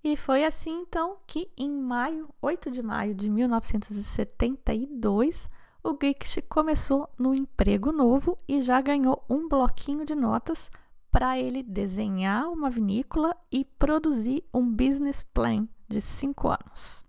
E 0.04 0.16
foi 0.16 0.44
assim 0.44 0.83
então 0.83 1.16
que 1.26 1.50
em 1.56 1.68
maio, 1.68 2.28
8 2.40 2.71
de 2.71 2.85
maio 2.85 3.16
de 3.16 3.28
1972, 3.28 5.50
o 5.85 5.97
Giksch 6.00 6.43
começou 6.49 7.09
no 7.19 7.35
emprego 7.35 7.93
novo 7.93 8.38
e 8.49 8.62
já 8.62 8.81
ganhou 8.81 9.23
um 9.29 9.47
bloquinho 9.47 10.07
de 10.07 10.14
notas 10.14 10.71
para 11.12 11.38
ele 11.38 11.62
desenhar 11.62 12.50
uma 12.50 12.71
vinícola 12.71 13.37
e 13.53 13.64
produzir 13.64 14.43
um 14.53 14.68
business 14.68 15.23
plan 15.23 15.68
de 15.87 16.01
cinco 16.01 16.49
anos. 16.49 17.07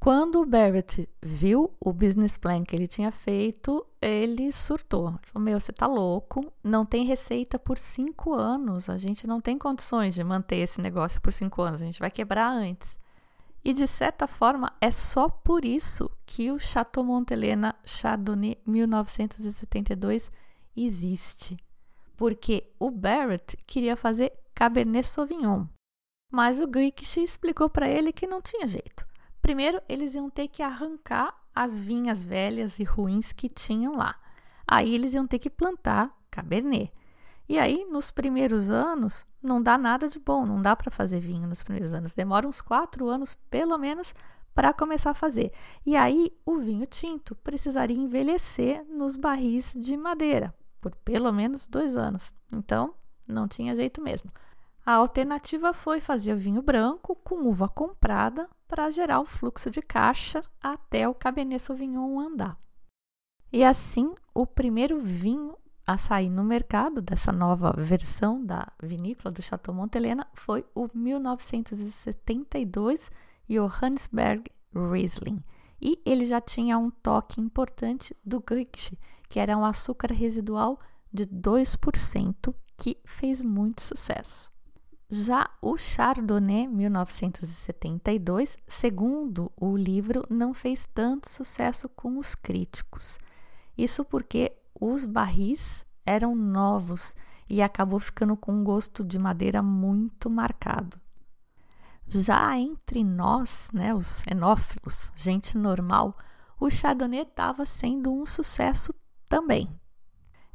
Quando 0.00 0.40
o 0.40 0.46
Barrett 0.46 1.08
viu 1.22 1.72
o 1.78 1.92
business 1.92 2.36
plan 2.36 2.64
que 2.64 2.74
ele 2.74 2.88
tinha 2.88 3.12
feito, 3.12 3.86
ele 4.00 4.50
surtou. 4.50 5.14
Falou, 5.22 5.44
meu, 5.44 5.60
você 5.60 5.72
tá 5.72 5.86
louco, 5.86 6.52
não 6.64 6.84
tem 6.84 7.04
receita 7.04 7.58
por 7.58 7.78
cinco 7.78 8.32
anos, 8.32 8.90
a 8.90 8.96
gente 8.96 9.26
não 9.26 9.40
tem 9.40 9.56
condições 9.56 10.14
de 10.14 10.24
manter 10.24 10.56
esse 10.56 10.80
negócio 10.80 11.20
por 11.20 11.32
cinco 11.32 11.62
anos, 11.62 11.82
a 11.82 11.84
gente 11.84 12.00
vai 12.00 12.10
quebrar 12.10 12.50
antes. 12.50 13.01
E 13.64 13.72
de 13.72 13.86
certa 13.86 14.26
forma 14.26 14.72
é 14.80 14.90
só 14.90 15.28
por 15.28 15.64
isso 15.64 16.10
que 16.26 16.50
o 16.50 16.58
Chateau 16.58 17.04
Montelena 17.04 17.74
Chardonnay 17.84 18.58
1972 18.66 20.30
existe. 20.76 21.56
Porque 22.16 22.72
o 22.78 22.90
Barrett 22.90 23.56
queria 23.66 23.96
fazer 23.96 24.32
Cabernet 24.54 25.06
Sauvignon. 25.06 25.66
Mas 26.30 26.60
o 26.60 26.66
Griksch 26.66 27.18
explicou 27.18 27.68
para 27.68 27.88
ele 27.88 28.12
que 28.12 28.26
não 28.26 28.40
tinha 28.40 28.66
jeito. 28.66 29.06
Primeiro, 29.40 29.80
eles 29.88 30.14
iam 30.14 30.30
ter 30.30 30.48
que 30.48 30.62
arrancar 30.62 31.34
as 31.54 31.80
vinhas 31.80 32.24
velhas 32.24 32.78
e 32.78 32.84
ruins 32.84 33.32
que 33.32 33.48
tinham 33.48 33.96
lá. 33.96 34.18
Aí 34.66 34.94
eles 34.94 35.14
iam 35.14 35.26
ter 35.26 35.38
que 35.38 35.50
plantar 35.50 36.16
Cabernet. 36.30 36.92
E 37.48 37.58
aí, 37.58 37.84
nos 37.90 38.10
primeiros 38.10 38.70
anos, 38.70 39.26
não 39.42 39.62
dá 39.62 39.76
nada 39.76 40.08
de 40.08 40.18
bom, 40.18 40.46
não 40.46 40.62
dá 40.62 40.74
para 40.76 40.90
fazer 40.90 41.20
vinho 41.20 41.48
nos 41.48 41.62
primeiros 41.62 41.92
anos. 41.92 42.14
Demora 42.14 42.46
uns 42.46 42.60
quatro 42.60 43.08
anos, 43.08 43.34
pelo 43.50 43.76
menos, 43.76 44.14
para 44.54 44.72
começar 44.72 45.10
a 45.10 45.14
fazer. 45.14 45.52
E 45.84 45.96
aí, 45.96 46.32
o 46.46 46.58
vinho 46.58 46.86
tinto 46.86 47.34
precisaria 47.36 47.96
envelhecer 47.96 48.84
nos 48.88 49.16
barris 49.16 49.74
de 49.76 49.96
madeira 49.96 50.54
por 50.82 50.94
pelo 50.96 51.32
menos 51.32 51.66
dois 51.66 51.96
anos. 51.96 52.34
Então, 52.52 52.92
não 53.26 53.46
tinha 53.46 53.74
jeito 53.76 54.02
mesmo. 54.02 54.30
A 54.84 54.94
alternativa 54.94 55.72
foi 55.72 56.00
fazer 56.00 56.34
o 56.34 56.38
vinho 56.38 56.60
branco 56.60 57.14
com 57.14 57.46
uva 57.46 57.68
comprada 57.68 58.50
para 58.66 58.90
gerar 58.90 59.20
o 59.20 59.24
fluxo 59.24 59.70
de 59.70 59.80
caixa 59.80 60.42
até 60.60 61.08
o 61.08 61.14
Cabernet 61.14 61.62
Sauvignon 61.62 62.18
andar. 62.18 62.58
E 63.52 63.62
assim, 63.62 64.12
o 64.34 64.44
primeiro 64.44 64.98
vinho 64.98 65.56
a 65.86 65.96
sair 65.98 66.30
no 66.30 66.42
mercado 66.44 67.02
dessa 67.02 67.32
nova 67.32 67.74
versão 67.76 68.44
da 68.44 68.66
vinícola 68.82 69.30
do 69.32 69.42
Chateau 69.42 69.74
Montelena 69.74 70.26
foi 70.34 70.64
o 70.74 70.88
1972 70.94 73.10
Johannesberg 73.48 74.50
Riesling. 74.74 75.42
E 75.80 76.00
ele 76.06 76.26
já 76.26 76.40
tinha 76.40 76.78
um 76.78 76.90
toque 76.90 77.40
importante 77.40 78.16
do 78.24 78.40
Griksch, 78.40 78.92
que 79.28 79.40
era 79.40 79.58
um 79.58 79.64
açúcar 79.64 80.12
residual 80.12 80.78
de 81.12 81.26
2%, 81.26 82.54
que 82.76 82.96
fez 83.04 83.42
muito 83.42 83.82
sucesso. 83.82 84.52
Já 85.10 85.50
o 85.60 85.76
Chardonnay 85.76 86.68
1972, 86.68 88.56
segundo 88.66 89.52
o 89.56 89.76
livro, 89.76 90.24
não 90.30 90.54
fez 90.54 90.88
tanto 90.94 91.28
sucesso 91.28 91.88
com 91.88 92.18
os 92.18 92.34
críticos. 92.34 93.18
Isso 93.76 94.04
porque 94.04 94.56
os 94.78 95.04
barris 95.04 95.84
eram 96.04 96.34
novos 96.34 97.14
e 97.48 97.60
acabou 97.60 98.00
ficando 98.00 98.36
com 98.36 98.52
um 98.52 98.64
gosto 98.64 99.04
de 99.04 99.18
madeira 99.18 99.62
muito 99.62 100.30
marcado. 100.30 101.00
Já 102.08 102.58
entre 102.58 103.04
nós, 103.04 103.68
né, 103.72 103.94
os 103.94 104.22
enófilos, 104.26 105.12
gente 105.16 105.56
normal, 105.56 106.16
o 106.58 106.68
Chardonnay 106.70 107.22
estava 107.22 107.64
sendo 107.64 108.12
um 108.12 108.26
sucesso 108.26 108.94
também. 109.28 109.68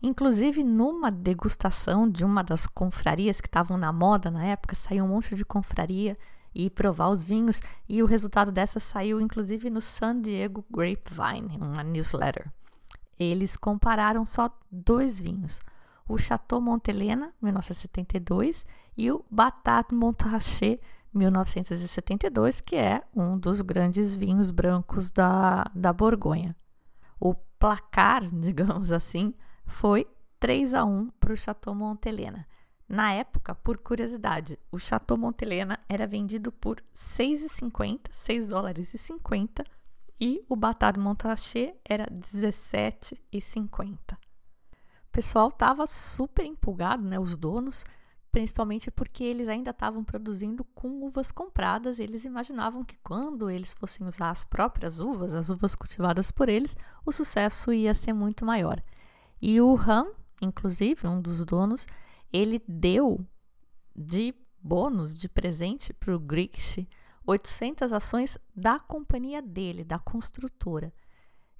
Inclusive, 0.01 0.63
numa 0.63 1.09
degustação 1.09 2.09
de 2.09 2.23
uma 2.23 2.43
das 2.43 2.67
confrarias 2.67 3.41
que 3.41 3.47
estavam 3.47 3.77
na 3.77 3.91
moda 3.91 4.29
na 4.29 4.45
época, 4.45 4.75
saiu 4.75 5.05
um 5.05 5.07
monte 5.07 5.35
de 5.35 5.43
confraria 5.43 6.17
e 6.53 6.69
provar 6.69 7.09
os 7.09 7.23
vinhos, 7.23 7.61
e 7.89 8.01
o 8.01 8.05
resultado 8.05 8.51
dessa 8.51 8.79
saiu 8.79 9.19
inclusive 9.19 9.69
no 9.69 9.81
San 9.81 10.21
Diego 10.21 10.65
Grapevine, 10.71 11.57
uma 11.57 11.83
newsletter. 11.83 12.51
Eles 13.19 13.57
compararam 13.57 14.25
só 14.25 14.49
dois 14.71 15.19
vinhos, 15.19 15.59
o 16.07 16.17
Chateau 16.17 16.61
Montelena, 16.61 17.33
1972, 17.41 18.65
e 18.95 19.11
o 19.11 19.25
Batat 19.29 19.93
Montrachet, 19.93 20.79
1972, 21.13 22.61
que 22.61 22.75
é 22.75 23.03
um 23.15 23.37
dos 23.37 23.61
grandes 23.61 24.15
vinhos 24.15 24.51
brancos 24.51 25.11
da, 25.11 25.69
da 25.73 25.91
Borgonha. 25.91 26.55
O 27.19 27.33
placar, 27.33 28.29
digamos 28.31 28.91
assim, 28.91 29.33
foi 29.65 30.07
3 30.39 30.73
a 30.73 30.85
1 30.85 31.09
para 31.19 31.33
o 31.33 31.37
Chateau 31.37 31.73
Montelena. 31.73 32.47
Na 32.87 33.11
época, 33.11 33.53
por 33.53 33.77
curiosidade, 33.79 34.57
o 34.71 34.79
Chateau 34.79 35.17
Montelena 35.17 35.79
era 35.89 36.07
vendido 36.07 36.51
por 36.51 36.81
6,50, 36.95 38.07
6 38.11 38.47
dólares 38.47 38.93
e 38.93 38.97
50 38.97 39.65
e 40.19 40.43
o 40.49 40.55
Batard 40.55 40.99
Montrachet 40.99 41.75
era 41.85 42.05
17,50. 42.05 44.13
O 44.13 45.11
pessoal 45.11 45.49
estava 45.49 45.87
super 45.87 46.45
empolgado, 46.45 47.03
né, 47.03 47.19
os 47.19 47.35
donos, 47.35 47.83
principalmente 48.31 48.91
porque 48.91 49.23
eles 49.23 49.47
ainda 49.47 49.71
estavam 49.71 50.03
produzindo 50.03 50.63
com 50.63 51.03
uvas 51.03 51.31
compradas. 51.31 51.99
Eles 51.99 52.23
imaginavam 52.23 52.83
que 52.83 52.97
quando 53.03 53.49
eles 53.49 53.73
fossem 53.73 54.07
usar 54.07 54.29
as 54.29 54.43
próprias 54.43 54.99
uvas, 54.99 55.33
as 55.33 55.49
uvas 55.49 55.73
cultivadas 55.73 56.29
por 56.29 56.49
eles, 56.49 56.75
o 57.05 57.11
sucesso 57.11 57.73
ia 57.73 57.93
ser 57.93 58.13
muito 58.13 58.45
maior. 58.45 58.81
E 59.41 59.59
o 59.61 59.75
Ram, 59.75 60.11
inclusive, 60.41 61.07
um 61.07 61.21
dos 61.21 61.43
donos, 61.45 61.87
ele 62.31 62.61
deu 62.67 63.25
de 63.95 64.35
bônus, 64.61 65.17
de 65.17 65.29
presente 65.29 65.93
para 65.93 66.15
o 66.15 66.19
Grix 66.19 66.77
800 67.27 67.91
ações 67.91 68.37
da 68.55 68.79
companhia 68.79 69.41
dele, 69.41 69.83
da 69.83 69.99
construtora, 69.99 70.93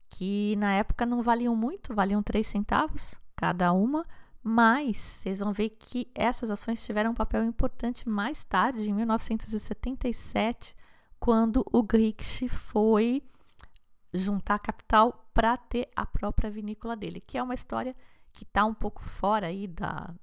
que 0.09 0.55
na 0.55 0.73
época 0.73 1.05
não 1.05 1.21
valiam 1.21 1.55
muito, 1.55 1.93
valiam 1.93 2.23
3 2.23 2.47
centavos 2.47 3.15
cada 3.35 3.73
uma, 3.73 4.05
mas 4.41 4.97
vocês 4.97 5.39
vão 5.39 5.51
ver 5.51 5.71
que 5.71 6.09
essas 6.15 6.49
ações 6.49 6.83
tiveram 6.83 7.11
um 7.11 7.15
papel 7.15 7.43
importante 7.43 8.07
mais 8.07 8.45
tarde, 8.45 8.89
em 8.89 8.93
1977, 8.93 10.73
quando 11.19 11.65
o 11.71 11.83
Grix 11.83 12.39
foi 12.49 13.21
juntar 14.13 14.59
capital 14.59 15.29
para 15.33 15.57
ter 15.57 15.89
a 15.95 16.05
própria 16.05 16.49
vinícola 16.49 16.95
dele, 16.95 17.19
que 17.19 17.37
é 17.37 17.43
uma 17.43 17.53
história 17.53 17.93
que 18.31 18.43
está 18.43 18.65
um 18.65 18.73
pouco 18.73 19.03
fora 19.03 19.47
aí 19.47 19.67
da, 19.67 20.13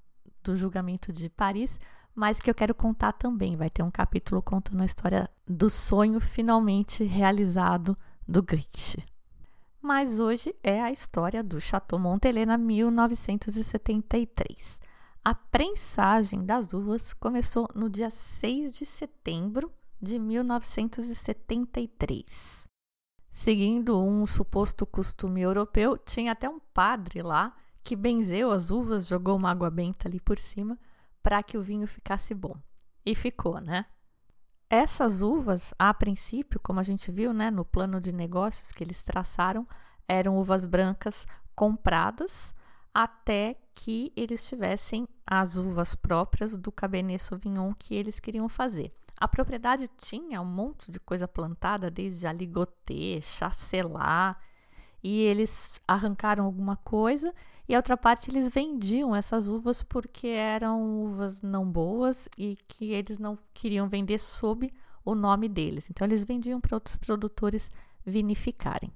do 0.43 0.57
julgamento 0.57 1.13
de 1.13 1.29
Paris, 1.29 1.79
mas 2.15 2.41
que 2.41 2.49
eu 2.49 2.55
quero 2.55 2.75
contar 2.75 3.13
também. 3.13 3.55
Vai 3.57 3.69
ter 3.69 3.83
um 3.83 3.91
capítulo 3.91 4.41
contando 4.41 4.81
a 4.81 4.87
história 4.87 5.29
do 5.47 5.69
sonho 5.69 6.19
finalmente 6.21 7.05
realizado 7.05 7.95
do 8.27 8.43
Grix. 8.43 8.97
Mas 9.83 10.19
hoje 10.21 10.57
é 10.63 10.81
a 10.81 10.91
história 10.91 11.43
do 11.43 11.61
Chateau 11.61 11.99
Montelena 11.99 12.57
1973. 12.57 14.81
A 15.23 15.35
prensagem 15.35 16.43
das 16.45 16.73
uvas 16.73 17.13
começou 17.13 17.69
no 17.75 17.91
dia 17.91 18.09
6 18.11 18.73
de 18.73 18.87
setembro 18.87 19.71
de 20.01 20.19
1973. 20.19 22.65
Seguindo 23.33 24.01
um 24.01 24.25
suposto 24.27 24.87
costume 24.87 25.43
europeu, 25.43 25.99
tinha 25.99 26.33
até 26.33 26.49
um 26.49 26.59
padre 26.73 27.21
lá 27.21 27.55
que 27.83 27.95
benzeu 27.97 28.51
as 28.51 28.71
uvas, 28.71 29.07
jogou 29.07 29.37
uma 29.37 29.51
água 29.51 29.71
benta 29.71 30.09
ali 30.09 30.19
por 30.21 30.39
cima 30.39 30.79
para 31.25 31.43
que 31.43 31.57
o 31.57 31.63
vinho 31.63 31.89
ficasse 31.89 32.35
bom. 32.35 32.55
E 33.05 33.15
ficou, 33.15 33.59
né? 33.59 33.87
Essas 34.69 35.23
uvas, 35.23 35.73
a 35.79 35.93
princípio, 35.95 36.61
como 36.61 36.81
a 36.81 36.83
gente 36.83 37.11
viu, 37.11 37.33
né, 37.33 37.51
no 37.51 37.65
plano 37.65 37.99
de 37.99 38.13
negócios 38.13 38.71
que 38.71 38.85
eles 38.85 39.03
traçaram, 39.03 39.67
eram 40.07 40.37
uvas 40.37 40.67
brancas 40.67 41.27
compradas 41.55 42.55
até 42.93 43.57
que 43.75 44.13
eles 44.15 44.47
tivessem 44.47 45.09
as 45.27 45.57
uvas 45.57 45.95
próprias 45.95 46.57
do 46.57 46.71
Cabernet 46.71 47.23
Sauvignon 47.23 47.73
que 47.73 47.95
eles 47.95 48.21
queriam 48.21 48.49
fazer. 48.49 48.95
A 49.17 49.27
propriedade 49.27 49.89
tinha 49.97 50.41
um 50.43 50.45
monte 50.45 50.93
de 50.93 51.01
coisa 51.01 51.27
plantada, 51.27 51.91
desde 51.91 52.27
aligoté, 52.27 53.21
chacelar, 53.23 54.39
e 55.05 55.21
eles 55.21 55.79
arrancaram 55.87 56.47
alguma 56.47 56.77
coisa 56.79 57.35
e 57.69 57.75
a 57.75 57.79
outra 57.79 57.95
parte 57.95 58.31
eles 58.31 58.49
vendiam 58.49 59.15
essas 59.15 59.49
uvas 59.49 59.83
porque 59.83 60.29
eram 60.29 61.05
uvas 61.05 61.43
não 61.43 61.71
boas 61.71 62.27
e 62.39 62.57
que 62.67 62.93
eles 62.93 63.19
não 63.19 63.39
queriam 63.53 63.87
vender 63.87 64.19
sob 64.19 64.73
o 65.05 65.15
nome 65.15 65.47
deles. 65.47 65.91
Então 65.91 66.07
eles 66.07 66.25
vendiam 66.25 66.59
para 66.59 66.77
outros 66.77 66.97
produtores 66.97 67.71
vinificarem. 68.05 68.91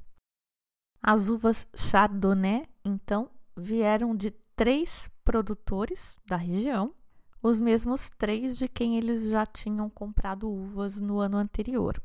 As 1.03 1.29
uvas 1.29 1.69
Chardonnay, 1.77 2.67
então, 2.83 3.31
vieram 3.55 4.17
de 4.17 4.31
três 4.57 5.11
produtores 5.23 6.17
da 6.27 6.37
região, 6.37 6.95
os 7.43 7.61
mesmos 7.61 8.11
três 8.11 8.57
de 8.57 8.67
quem 8.67 8.97
eles 8.97 9.29
já 9.29 9.47
tinham 9.47 9.89
comprado 9.89 10.51
uvas 10.51 10.99
no 10.99 11.19
ano 11.21 11.37
anterior. 11.37 12.03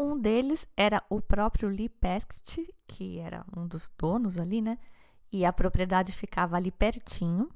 Um 0.00 0.16
deles 0.16 0.64
era 0.76 1.02
o 1.10 1.20
próprio 1.20 1.68
Lee 1.68 1.88
Pest, 1.88 2.60
que 2.86 3.18
era 3.18 3.44
um 3.56 3.66
dos 3.66 3.90
donos 3.98 4.38
ali, 4.38 4.62
né? 4.62 4.78
E 5.32 5.44
a 5.44 5.52
propriedade 5.52 6.12
ficava 6.12 6.56
ali 6.56 6.70
pertinho, 6.70 7.50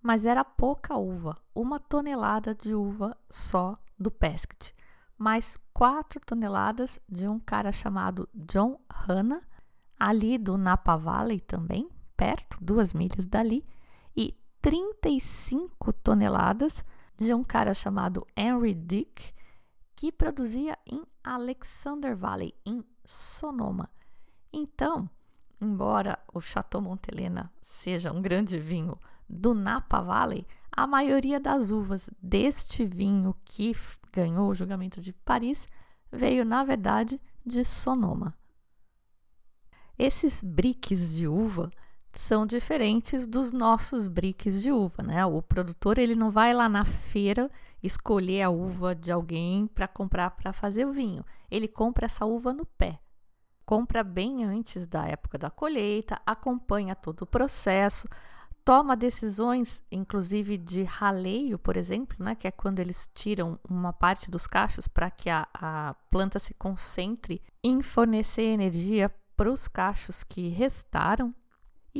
mas 0.00 0.24
era 0.24 0.44
pouca 0.44 0.96
uva, 0.96 1.36
uma 1.52 1.80
tonelada 1.80 2.54
de 2.54 2.72
uva 2.72 3.16
só 3.28 3.76
do 3.98 4.12
Pesquet, 4.12 4.72
mais 5.18 5.58
quatro 5.74 6.20
toneladas 6.24 7.00
de 7.08 7.26
um 7.26 7.40
cara 7.40 7.72
chamado 7.72 8.28
John 8.32 8.80
Hanna, 8.88 9.42
ali 9.98 10.38
do 10.38 10.56
Napa 10.56 10.96
Valley 10.96 11.40
também, 11.40 11.90
perto, 12.16 12.58
duas 12.60 12.94
milhas 12.94 13.26
dali, 13.26 13.66
e 14.16 14.38
35 14.62 15.92
toneladas 15.94 16.84
de 17.16 17.34
um 17.34 17.42
cara 17.42 17.74
chamado 17.74 18.24
Henry 18.36 18.72
Dick, 18.72 19.34
que 19.96 20.12
produzia 20.12 20.78
em 20.86 21.02
Alexander 21.34 22.16
Valley, 22.16 22.54
em 22.64 22.82
Sonoma. 23.04 23.90
Então, 24.52 25.08
embora 25.60 26.18
o 26.32 26.40
Chateau 26.40 26.80
Montelena 26.80 27.52
seja 27.60 28.12
um 28.12 28.22
grande 28.22 28.58
vinho 28.58 28.98
do 29.28 29.52
Napa 29.52 30.00
Valley, 30.00 30.46
a 30.72 30.86
maioria 30.86 31.38
das 31.38 31.70
uvas 31.70 32.08
deste 32.22 32.86
vinho 32.86 33.36
que 33.44 33.76
ganhou 34.12 34.48
o 34.48 34.54
julgamento 34.54 35.00
de 35.00 35.12
Paris 35.12 35.68
veio, 36.10 36.44
na 36.44 36.64
verdade, 36.64 37.20
de 37.44 37.64
Sonoma. 37.64 38.34
Esses 39.98 40.42
briques 40.42 41.14
de 41.14 41.26
uva 41.26 41.70
são 42.12 42.46
diferentes 42.46 43.26
dos 43.26 43.52
nossos 43.52 44.08
briques 44.08 44.62
de 44.62 44.72
uva, 44.72 45.02
né? 45.02 45.26
O 45.26 45.42
produtor 45.42 45.98
ele 45.98 46.14
não 46.14 46.30
vai 46.30 46.54
lá 46.54 46.68
na 46.68 46.84
feira 46.84 47.50
escolher 47.82 48.42
a 48.42 48.50
uva 48.50 48.94
de 48.94 49.12
alguém 49.12 49.66
para 49.66 49.88
comprar 49.88 50.30
para 50.30 50.52
fazer 50.52 50.86
o 50.86 50.92
vinho. 50.92 51.24
Ele 51.50 51.68
compra 51.68 52.06
essa 52.06 52.24
uva 52.24 52.52
no 52.52 52.64
pé. 52.64 52.98
Compra 53.64 54.02
bem 54.02 54.44
antes 54.44 54.86
da 54.86 55.06
época 55.06 55.36
da 55.36 55.50
colheita, 55.50 56.20
acompanha 56.24 56.96
todo 56.96 57.22
o 57.22 57.26
processo, 57.26 58.08
toma 58.64 58.96
decisões, 58.96 59.82
inclusive 59.90 60.58
de 60.58 60.82
raleio, 60.82 61.58
por 61.58 61.76
exemplo, 61.76 62.16
né, 62.22 62.34
que 62.34 62.46
é 62.46 62.50
quando 62.50 62.80
eles 62.80 63.08
tiram 63.14 63.58
uma 63.68 63.92
parte 63.92 64.30
dos 64.30 64.46
cachos 64.46 64.86
para 64.88 65.10
que 65.10 65.30
a, 65.30 65.46
a 65.54 65.94
planta 66.10 66.38
se 66.38 66.54
concentre 66.54 67.42
em 67.62 67.80
fornecer 67.82 68.42
energia 68.42 69.10
para 69.36 69.50
os 69.50 69.68
cachos 69.68 70.24
que 70.24 70.48
restaram 70.48 71.34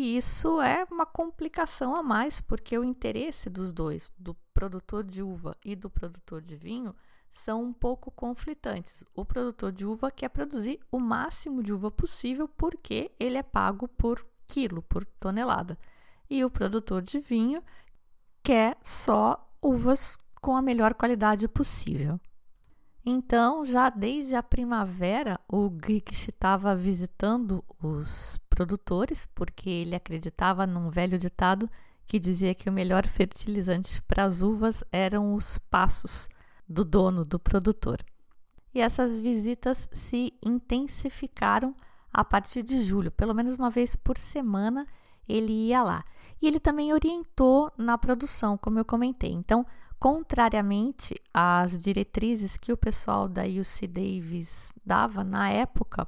e 0.01 0.17
isso 0.17 0.61
é 0.61 0.87
uma 0.93 1.05
complicação 1.05 1.93
a 1.93 2.05
mais, 2.05 2.41
porque 2.41 2.79
o 2.79 2.85
interesse 2.85 3.51
dos 3.51 3.73
dois, 3.73 4.13
do 4.17 4.33
produtor 4.55 5.03
de 5.03 5.25
uva 5.25 5.57
e 5.65 5.75
do 5.75 5.91
produtor 5.91 6.41
de 6.41 6.55
vinho, 6.55 6.95
são 7.33 7.65
um 7.65 7.73
pouco 7.73 8.09
conflitantes. 8.13 9.03
O 9.13 9.25
produtor 9.25 9.73
de 9.73 9.85
uva 9.85 10.09
quer 10.09 10.29
produzir 10.29 10.79
o 10.93 11.01
máximo 11.01 11.65
de 11.65 11.73
uva 11.73 11.91
possível 11.91 12.47
porque 12.47 13.11
ele 13.19 13.39
é 13.39 13.43
pago 13.43 13.89
por 13.89 14.25
quilo, 14.47 14.83
por 14.83 15.05
tonelada. 15.05 15.77
E 16.31 16.45
o 16.45 16.51
produtor 16.51 17.03
de 17.03 17.19
vinho 17.19 17.61
quer 18.41 18.79
só 18.81 19.51
uvas 19.61 20.17
com 20.41 20.57
a 20.57 20.63
melhor 20.63 20.95
qualidade 20.95 21.49
possível. 21.49 22.21
Então, 23.11 23.65
já 23.65 23.89
desde 23.89 24.35
a 24.35 24.43
primavera, 24.43 25.41
o 25.49 25.71
Grix 25.71 26.29
estava 26.29 26.77
visitando 26.77 27.65
os 27.83 28.39
produtores, 28.51 29.27
porque 29.35 29.71
ele 29.71 29.95
acreditava 29.95 30.67
num 30.67 30.91
velho 30.91 31.19
ditado 31.19 31.71
que 32.07 32.19
dizia 32.19 32.55
que 32.55 32.69
o 32.69 32.73
melhor 32.73 33.07
fertilizante 33.07 34.03
para 34.03 34.25
as 34.25 34.43
uvas 34.43 34.85
eram 34.93 35.33
os 35.33 35.57
passos 35.57 36.29
do 36.69 36.85
dono, 36.85 37.25
do 37.25 37.39
produtor. 37.39 38.05
E 38.75 38.81
essas 38.83 39.19
visitas 39.19 39.89
se 39.91 40.35
intensificaram 40.45 41.75
a 42.13 42.23
partir 42.23 42.63
de 42.63 42.83
julho, 42.83 43.11
pelo 43.11 43.35
menos 43.35 43.55
uma 43.55 43.71
vez 43.71 43.97
por 43.97 44.19
semana 44.19 44.87
ele 45.27 45.69
ia 45.69 45.83
lá. 45.83 46.05
E 46.43 46.47
ele 46.47 46.61
também 46.61 46.93
orientou 46.93 47.73
na 47.79 47.97
produção, 47.97 48.59
como 48.59 48.79
eu 48.79 48.85
comentei. 48.85 49.33
Então, 49.33 49.65
contrariamente 49.99 51.21
às 51.35 51.79
diretrizes 51.79 52.57
que 52.57 52.73
o 52.73 52.77
pessoal 52.77 53.29
da 53.29 53.43
UC 53.43 53.87
Davis 53.87 54.73
dava 54.85 55.25
na 55.25 55.51
época. 55.51 56.07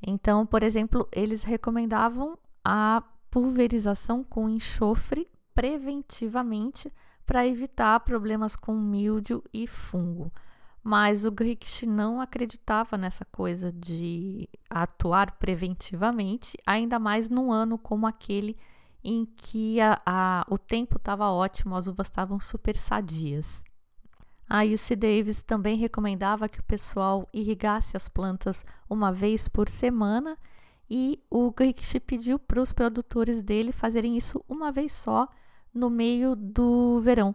Então, 0.00 0.46
por 0.46 0.62
exemplo, 0.62 1.08
eles 1.12 1.42
recomendavam 1.42 2.38
a 2.64 3.02
pulverização 3.30 4.22
com 4.22 4.48
enxofre 4.48 5.28
preventivamente 5.54 6.92
para 7.26 7.46
evitar 7.46 7.98
problemas 8.00 8.54
com 8.54 8.74
míldio 8.74 9.42
e 9.52 9.66
fungo. 9.66 10.32
Mas 10.82 11.24
o 11.24 11.32
Grix 11.32 11.82
não 11.82 12.20
acreditava 12.20 12.98
nessa 12.98 13.24
coisa 13.24 13.72
de 13.72 14.48
atuar 14.68 15.32
preventivamente, 15.32 16.58
ainda 16.66 16.98
mais 16.98 17.30
num 17.30 17.50
ano 17.50 17.78
como 17.78 18.06
aquele 18.06 18.56
em 19.04 19.26
que 19.26 19.80
a, 19.80 20.00
a, 20.06 20.46
o 20.48 20.56
tempo 20.56 20.96
estava 20.96 21.30
ótimo, 21.30 21.76
as 21.76 21.86
uvas 21.86 22.06
estavam 22.06 22.40
super 22.40 22.74
sadias. 22.74 23.62
A 24.48 24.64
UC 24.64 24.96
Davis 24.96 25.42
também 25.42 25.76
recomendava 25.76 26.48
que 26.48 26.60
o 26.60 26.64
pessoal 26.64 27.28
irrigasse 27.32 27.96
as 27.96 28.08
plantas 28.08 28.64
uma 28.88 29.12
vez 29.12 29.46
por 29.46 29.68
semana 29.68 30.38
e 30.88 31.22
o 31.30 31.50
Grix 31.50 31.94
pediu 32.06 32.38
para 32.38 32.60
os 32.60 32.72
produtores 32.72 33.42
dele 33.42 33.72
fazerem 33.72 34.16
isso 34.16 34.44
uma 34.48 34.72
vez 34.72 34.92
só 34.92 35.28
no 35.72 35.90
meio 35.90 36.34
do 36.36 37.00
verão. 37.00 37.34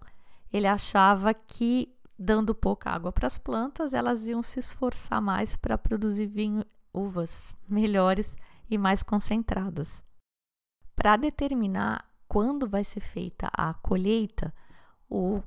Ele 0.51 0.67
achava 0.67 1.33
que 1.33 1.93
dando 2.17 2.53
pouca 2.53 2.89
água 2.89 3.11
para 3.11 3.27
as 3.27 3.37
plantas, 3.37 3.93
elas 3.93 4.27
iam 4.27 4.43
se 4.43 4.59
esforçar 4.59 5.21
mais 5.21 5.55
para 5.55 5.77
produzir 5.77 6.27
vinho, 6.27 6.65
uvas 6.93 7.55
melhores 7.67 8.35
e 8.69 8.77
mais 8.77 9.01
concentradas. 9.01 10.03
Para 10.99 11.15
determinar 11.15 12.03
quando 12.27 12.67
vai 12.67 12.83
ser 12.83 12.99
feita 12.99 13.49
a 13.53 13.73
colheita, 13.73 14.53
o 15.09 15.41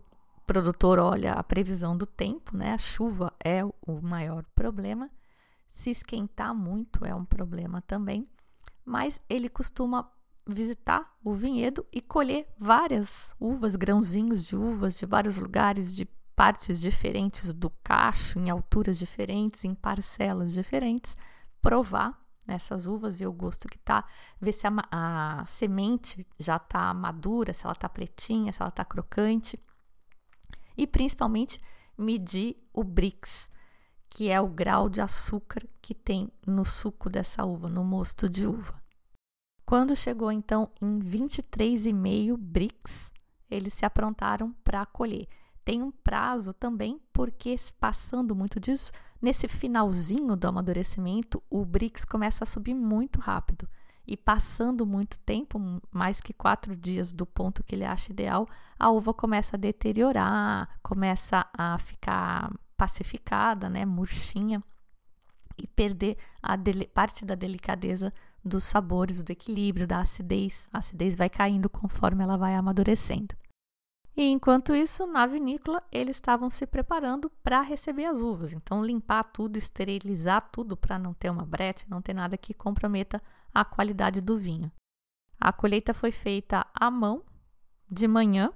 produtor 0.47 0.99
olha 0.99 1.35
a 1.35 1.43
previsão 1.43 1.95
do 1.95 2.07
tempo, 2.07 2.57
né? 2.57 2.73
A 2.73 2.79
chuva 2.79 3.31
é 3.39 3.63
o 3.63 4.01
maior 4.01 4.47
problema. 4.55 5.11
Se 5.71 5.91
esquentar 5.91 6.55
muito 6.55 7.05
é 7.05 7.15
um 7.15 7.27
problema 7.27 7.83
também, 7.83 8.27
mas 8.83 9.21
ele 9.29 9.51
costuma 9.51 10.11
visitar 10.49 11.15
o 11.23 11.35
vinhedo 11.35 11.85
e 11.93 12.01
colher 12.01 12.49
várias 12.59 13.35
uvas, 13.39 13.77
grãozinhos 13.77 14.47
de 14.47 14.57
uvas 14.57 14.97
de 14.97 15.05
vários 15.05 15.37
lugares, 15.37 15.95
de 15.95 16.07
partes 16.35 16.81
diferentes 16.81 17.53
do 17.53 17.69
cacho, 17.85 18.39
em 18.39 18.49
alturas 18.49 18.97
diferentes, 18.97 19.67
em 19.67 19.75
parcelas 19.75 20.51
diferentes, 20.55 21.15
provar 21.61 22.22
essas 22.47 22.87
uvas, 22.87 23.15
ver 23.15 23.27
o 23.27 23.33
gosto 23.33 23.69
que 23.69 23.79
tá, 23.79 24.05
ver 24.41 24.53
se 24.53 24.67
a, 24.67 24.73
a 24.91 25.47
semente 25.47 26.27
já 26.39 26.59
tá 26.59 26.93
madura, 26.93 27.53
se 27.53 27.65
ela 27.65 27.75
tá 27.75 27.89
pretinha, 27.89 28.53
se 28.53 28.61
ela 28.61 28.71
tá 28.71 28.85
crocante. 28.85 29.59
E 30.77 30.87
principalmente 30.87 31.61
medir 31.97 32.57
o 32.73 32.83
Brix, 32.83 33.51
que 34.09 34.29
é 34.29 34.41
o 34.41 34.49
grau 34.49 34.89
de 34.89 35.01
açúcar 35.01 35.63
que 35.81 35.95
tem 35.95 36.31
no 36.47 36.65
suco 36.65 37.09
dessa 37.09 37.45
uva, 37.45 37.69
no 37.69 37.85
mosto 37.85 38.29
de 38.29 38.47
uva. 38.47 38.83
Quando 39.65 39.97
chegou 39.97 40.31
então 40.31 40.71
em 40.81 40.99
23,5 40.99 42.37
Brix, 42.37 43.13
eles 43.51 43.73
se 43.73 43.87
aprontaram 43.87 44.53
para 44.65 44.85
colher. 44.85 45.27
Tem 45.65 45.83
um 45.83 45.91
prazo 45.91 46.53
também, 46.53 47.01
porque 47.13 47.55
passando 47.79 48.35
muito 48.35 48.59
disso, 48.59 48.91
nesse 49.23 49.47
finalzinho 49.47 50.37
do 50.37 50.49
amadurecimento, 50.49 51.43
o 51.49 51.65
Brix 51.65 52.05
começa 52.05 52.45
a 52.45 52.47
subir 52.47 52.75
muito 52.75 53.21
rápido. 53.21 53.69
E 54.05 54.17
passando 54.17 54.85
muito 54.85 55.19
tempo, 55.21 55.61
mais 55.93 56.21
que 56.21 56.33
quatro 56.33 56.75
dias 56.77 57.13
do 57.13 57.25
ponto 57.25 57.63
que 57.63 57.75
ele 57.75 57.85
acha 57.85 58.11
ideal, 58.11 58.49
a 58.77 58.91
uva 58.91 59.15
começa 59.15 59.57
a 59.57 59.59
deteriorar, 59.59 60.69
começa 60.83 61.47
a 61.57 61.79
ficar 61.79 62.53
pacificada, 62.77 63.71
né, 63.71 63.87
murchinha, 63.87 64.61
e 65.57 65.69
perder 65.69 66.19
a 66.43 66.59
parte 66.93 67.25
da 67.25 67.37
delicadeza 67.37 68.13
dos 68.45 68.65
sabores, 68.65 69.23
do 69.23 69.31
equilíbrio, 69.31 69.87
da 69.87 70.01
acidez. 70.01 70.67
A 70.73 70.79
acidez 70.79 71.15
vai 71.15 71.31
caindo 71.31 71.71
conforme 71.71 72.25
ela 72.25 72.37
vai 72.37 72.57
amadurecendo. 72.57 73.37
E 74.15 74.25
enquanto 74.25 74.75
isso, 74.75 75.07
na 75.07 75.27
vinícola, 75.27 75.83
eles 75.91 76.17
estavam 76.17 76.51
se 76.51 76.67
preparando 76.67 77.31
para 77.43 77.63
receber 77.63 78.05
as 78.05 78.19
uvas. 78.19 78.53
Então, 78.53 78.85
limpar 78.85 79.25
tudo, 79.25 79.57
esterilizar 79.57 80.51
tudo 80.53 80.77
para 80.77 80.99
não 80.99 81.15
ter 81.15 81.31
uma 81.31 81.47
brecha, 81.47 81.87
não 81.89 82.03
ter 82.03 82.13
nada 82.13 82.37
que 82.37 82.53
comprometa 82.53 83.23
a 83.55 83.65
qualidade 83.65 84.21
do 84.21 84.37
vinho. 84.37 84.71
A 85.41 85.53
colheita 85.53 85.95
foi 85.95 86.13
feita 86.13 86.67
à 86.75 86.91
mão, 86.91 87.23
de 87.89 88.07
manhã. 88.07 88.53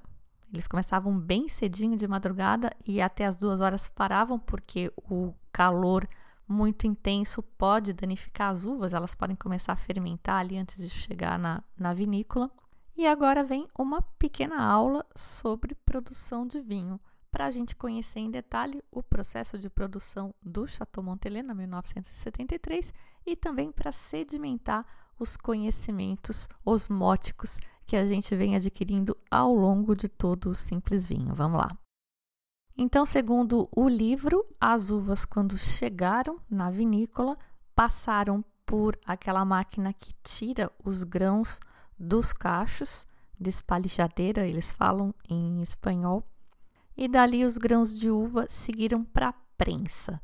Eles 0.52 0.68
começavam 0.68 1.18
bem 1.18 1.48
cedinho 1.48 1.96
de 1.96 2.06
madrugada 2.06 2.70
e 2.86 3.00
até 3.00 3.24
as 3.24 3.36
duas 3.36 3.60
horas 3.60 3.88
paravam, 3.88 4.38
porque 4.38 4.92
o 4.96 5.34
calor 5.50 6.06
muito 6.46 6.86
intenso 6.86 7.42
pode 7.42 7.92
danificar 7.92 8.50
as 8.50 8.64
uvas, 8.64 8.94
elas 8.94 9.14
podem 9.14 9.34
começar 9.34 9.72
a 9.72 9.76
fermentar 9.76 10.40
ali 10.40 10.56
antes 10.56 10.76
de 10.76 10.88
chegar 10.88 11.38
na, 11.38 11.62
na 11.76 11.92
vinícola. 11.92 12.50
E 12.96 13.06
agora 13.06 13.44
vem 13.44 13.68
uma 13.78 14.00
pequena 14.00 14.62
aula 14.62 15.04
sobre 15.14 15.74
produção 15.74 16.46
de 16.46 16.60
vinho, 16.60 16.98
para 17.30 17.44
a 17.44 17.50
gente 17.50 17.76
conhecer 17.76 18.20
em 18.20 18.30
detalhe 18.30 18.82
o 18.90 19.02
processo 19.02 19.58
de 19.58 19.68
produção 19.68 20.34
do 20.42 20.66
Chateau 20.66 21.04
Montelena 21.04 21.52
1973 21.52 22.94
e 23.26 23.36
também 23.36 23.70
para 23.70 23.92
sedimentar 23.92 24.86
os 25.18 25.36
conhecimentos 25.36 26.48
osmóticos 26.64 27.60
que 27.86 27.96
a 27.96 28.06
gente 28.06 28.34
vem 28.34 28.56
adquirindo 28.56 29.14
ao 29.30 29.54
longo 29.54 29.94
de 29.94 30.08
todo 30.08 30.48
o 30.48 30.54
Simples 30.54 31.08
Vinho. 31.08 31.34
Vamos 31.34 31.60
lá. 31.60 31.76
Então, 32.74 33.04
segundo 33.04 33.68
o 33.74 33.86
livro, 33.86 34.42
as 34.58 34.88
uvas, 34.88 35.26
quando 35.26 35.58
chegaram 35.58 36.40
na 36.48 36.70
vinícola, 36.70 37.36
passaram 37.74 38.42
por 38.64 38.98
aquela 39.06 39.44
máquina 39.44 39.92
que 39.92 40.14
tira 40.22 40.72
os 40.82 41.04
grãos 41.04 41.60
dos 41.98 42.32
cachos, 42.32 43.06
despalichadeira, 43.38 44.46
eles 44.46 44.72
falam 44.72 45.14
em 45.28 45.62
espanhol, 45.62 46.22
e 46.96 47.06
dali 47.08 47.44
os 47.44 47.58
grãos 47.58 47.98
de 47.98 48.10
uva 48.10 48.46
seguiram 48.48 49.04
para 49.04 49.28
a 49.28 49.34
prensa. 49.56 50.20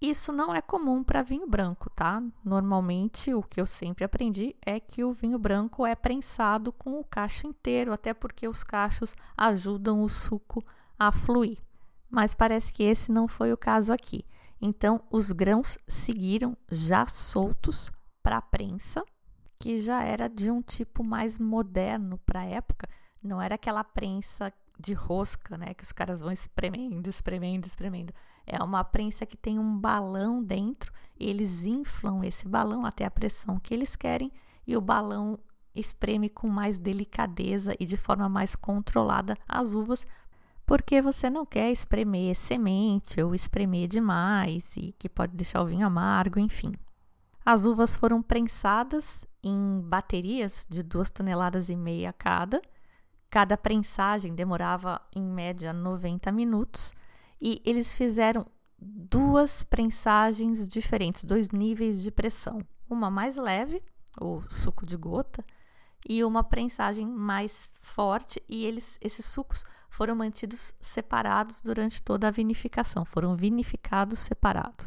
Isso 0.00 0.32
não 0.32 0.54
é 0.54 0.60
comum 0.60 1.02
para 1.02 1.22
vinho 1.22 1.46
branco, 1.46 1.88
tá? 1.88 2.22
Normalmente, 2.44 3.32
o 3.32 3.42
que 3.42 3.58
eu 3.58 3.64
sempre 3.64 4.04
aprendi 4.04 4.54
é 4.60 4.78
que 4.78 5.02
o 5.02 5.14
vinho 5.14 5.38
branco 5.38 5.86
é 5.86 5.94
prensado 5.94 6.70
com 6.72 7.00
o 7.00 7.04
cacho 7.04 7.46
inteiro, 7.46 7.90
até 7.90 8.12
porque 8.12 8.46
os 8.46 8.62
cachos 8.62 9.14
ajudam 9.34 10.02
o 10.02 10.08
suco 10.08 10.62
a 10.98 11.10
fluir. 11.10 11.58
Mas 12.10 12.34
parece 12.34 12.70
que 12.70 12.82
esse 12.82 13.10
não 13.10 13.26
foi 13.26 13.52
o 13.52 13.56
caso 13.56 13.92
aqui. 13.92 14.26
Então, 14.60 15.02
os 15.10 15.32
grãos 15.32 15.78
seguiram 15.88 16.56
já 16.70 17.06
soltos 17.06 17.90
para 18.22 18.36
a 18.36 18.42
prensa 18.42 19.02
que 19.64 19.80
já 19.80 20.02
era 20.02 20.28
de 20.28 20.50
um 20.50 20.60
tipo 20.60 21.02
mais 21.02 21.38
moderno 21.38 22.18
para 22.18 22.40
a 22.40 22.44
época, 22.44 22.86
não 23.22 23.40
era 23.40 23.54
aquela 23.54 23.82
prensa 23.82 24.52
de 24.78 24.92
rosca, 24.92 25.56
né, 25.56 25.72
que 25.72 25.82
os 25.82 25.90
caras 25.90 26.20
vão 26.20 26.30
espremendo, 26.30 27.08
espremendo, 27.08 27.66
espremendo. 27.66 28.12
É 28.46 28.62
uma 28.62 28.84
prensa 28.84 29.24
que 29.24 29.38
tem 29.38 29.58
um 29.58 29.78
balão 29.78 30.44
dentro, 30.44 30.92
eles 31.18 31.64
inflam 31.64 32.22
esse 32.22 32.46
balão 32.46 32.84
até 32.84 33.06
a 33.06 33.10
pressão 33.10 33.58
que 33.58 33.72
eles 33.72 33.96
querem 33.96 34.30
e 34.66 34.76
o 34.76 34.82
balão 34.82 35.38
espreme 35.74 36.28
com 36.28 36.46
mais 36.46 36.78
delicadeza 36.78 37.74
e 37.80 37.86
de 37.86 37.96
forma 37.96 38.28
mais 38.28 38.54
controlada 38.54 39.34
as 39.48 39.72
uvas, 39.72 40.06
porque 40.66 41.00
você 41.00 41.30
não 41.30 41.46
quer 41.46 41.72
espremer 41.72 42.34
semente 42.34 43.18
ou 43.22 43.34
espremer 43.34 43.88
demais 43.88 44.76
e 44.76 44.92
que 44.98 45.08
pode 45.08 45.34
deixar 45.34 45.62
o 45.62 45.66
vinho 45.66 45.86
amargo, 45.86 46.38
enfim. 46.38 46.74
As 47.46 47.64
uvas 47.64 47.96
foram 47.96 48.20
prensadas 48.20 49.26
em 49.44 49.80
baterias 49.82 50.66
de 50.70 50.82
duas 50.82 51.10
toneladas 51.10 51.68
e 51.68 51.76
meia 51.76 52.12
cada. 52.12 52.62
Cada 53.28 53.56
prensagem 53.58 54.34
demorava 54.34 55.00
em 55.14 55.22
média 55.22 55.72
90 55.72 56.32
minutos 56.32 56.94
e 57.40 57.60
eles 57.64 57.94
fizeram 57.94 58.46
duas 58.78 59.62
prensagens 59.62 60.66
diferentes, 60.66 61.24
dois 61.24 61.50
níveis 61.50 62.02
de 62.02 62.10
pressão. 62.10 62.60
Uma 62.88 63.10
mais 63.10 63.36
leve, 63.36 63.82
o 64.20 64.40
suco 64.50 64.86
de 64.86 64.96
gota, 64.96 65.44
e 66.08 66.22
uma 66.22 66.44
prensagem 66.44 67.06
mais 67.06 67.70
forte, 67.80 68.42
e 68.48 68.64
eles 68.64 68.98
esses 69.00 69.24
sucos 69.24 69.64
foram 69.88 70.14
mantidos 70.14 70.72
separados 70.80 71.60
durante 71.60 72.02
toda 72.02 72.28
a 72.28 72.30
vinificação, 72.30 73.04
foram 73.04 73.34
vinificados 73.36 74.18
separados. 74.18 74.86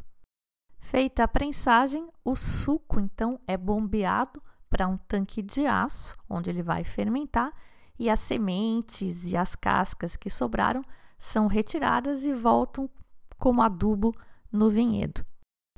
Feita 0.79 1.23
a 1.23 1.27
prensagem, 1.27 2.07
o 2.23 2.35
suco 2.35 2.99
então 2.99 3.39
é 3.47 3.57
bombeado 3.57 4.41
para 4.69 4.87
um 4.87 4.97
tanque 4.97 5.41
de 5.41 5.65
aço, 5.65 6.15
onde 6.29 6.49
ele 6.49 6.61
vai 6.61 6.83
fermentar, 6.83 7.51
e 7.99 8.09
as 8.09 8.19
sementes 8.19 9.31
e 9.31 9.35
as 9.35 9.55
cascas 9.55 10.15
que 10.15 10.29
sobraram 10.29 10.83
são 11.17 11.47
retiradas 11.47 12.23
e 12.23 12.33
voltam 12.33 12.89
como 13.37 13.61
adubo 13.61 14.13
no 14.51 14.69
vinhedo. 14.69 15.25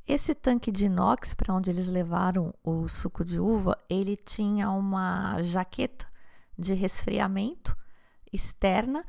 Esse 0.05 0.33
tanque 0.33 0.71
de 0.71 0.87
inox 0.87 1.33
para 1.33 1.53
onde 1.53 1.69
eles 1.69 1.87
levaram 1.87 2.53
o 2.63 2.87
suco 2.87 3.23
de 3.23 3.39
uva, 3.39 3.77
ele 3.89 4.15
tinha 4.15 4.71
uma 4.71 5.41
jaqueta 5.43 6.07
de 6.57 6.73
resfriamento 6.73 7.77
externa, 8.33 9.05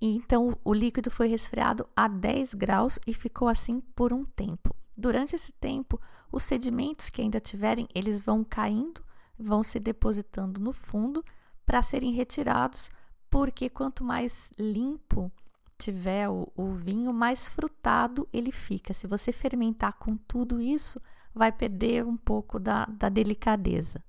e 0.00 0.14
então 0.14 0.52
o 0.64 0.74
líquido 0.74 1.10
foi 1.10 1.28
resfriado 1.28 1.88
a 1.96 2.06
10 2.06 2.54
graus 2.54 2.98
e 3.06 3.14
ficou 3.14 3.48
assim 3.48 3.80
por 3.80 4.12
um 4.12 4.24
tempo. 4.24 4.74
Durante 4.96 5.34
esse 5.34 5.52
tempo, 5.52 6.00
os 6.30 6.42
sedimentos 6.42 7.08
que 7.08 7.22
ainda 7.22 7.40
tiverem, 7.40 7.88
eles 7.94 8.20
vão 8.20 8.44
caindo, 8.44 9.02
vão 9.38 9.62
se 9.62 9.78
depositando 9.80 10.60
no 10.60 10.72
fundo 10.72 11.24
para 11.64 11.82
serem 11.82 12.12
retirados, 12.12 12.90
porque 13.30 13.68
quanto 13.68 14.04
mais 14.04 14.52
limpo 14.58 15.32
tiver 15.78 16.28
o, 16.28 16.50
o, 16.56 16.72
vinho, 16.72 17.12
mais 17.12 17.48
frutado 17.48 18.28
ele 18.32 18.52
fica. 18.52 18.92
Se 18.92 19.06
você 19.06 19.32
fermentar 19.32 19.94
com 19.94 20.16
tudo 20.16 20.60
isso, 20.60 21.00
vai 21.34 21.50
perder 21.50 22.04
um 22.04 22.16
pouco 22.16 22.58
da, 22.58 22.84
da 22.86 23.08
delicadeza. 23.08 24.02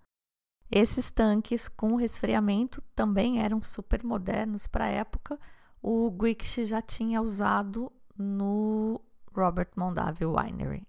Esses 0.70 1.12
tanques 1.12 1.68
com 1.68 1.96
resfriamento 1.96 2.82
também 2.96 3.42
eram 3.42 3.62
super 3.62 4.04
modernos 4.04 4.68
para 4.68 4.86
a 4.86 4.90
época. 4.90 5.40
O 5.82 6.10
Guick's 6.12 6.68
já 6.68 6.82
tinha 6.82 7.22
usado 7.22 7.92
no 8.18 9.00
Robert 9.36 9.70
Mondavi 9.76 10.26
Winery. 10.26 10.86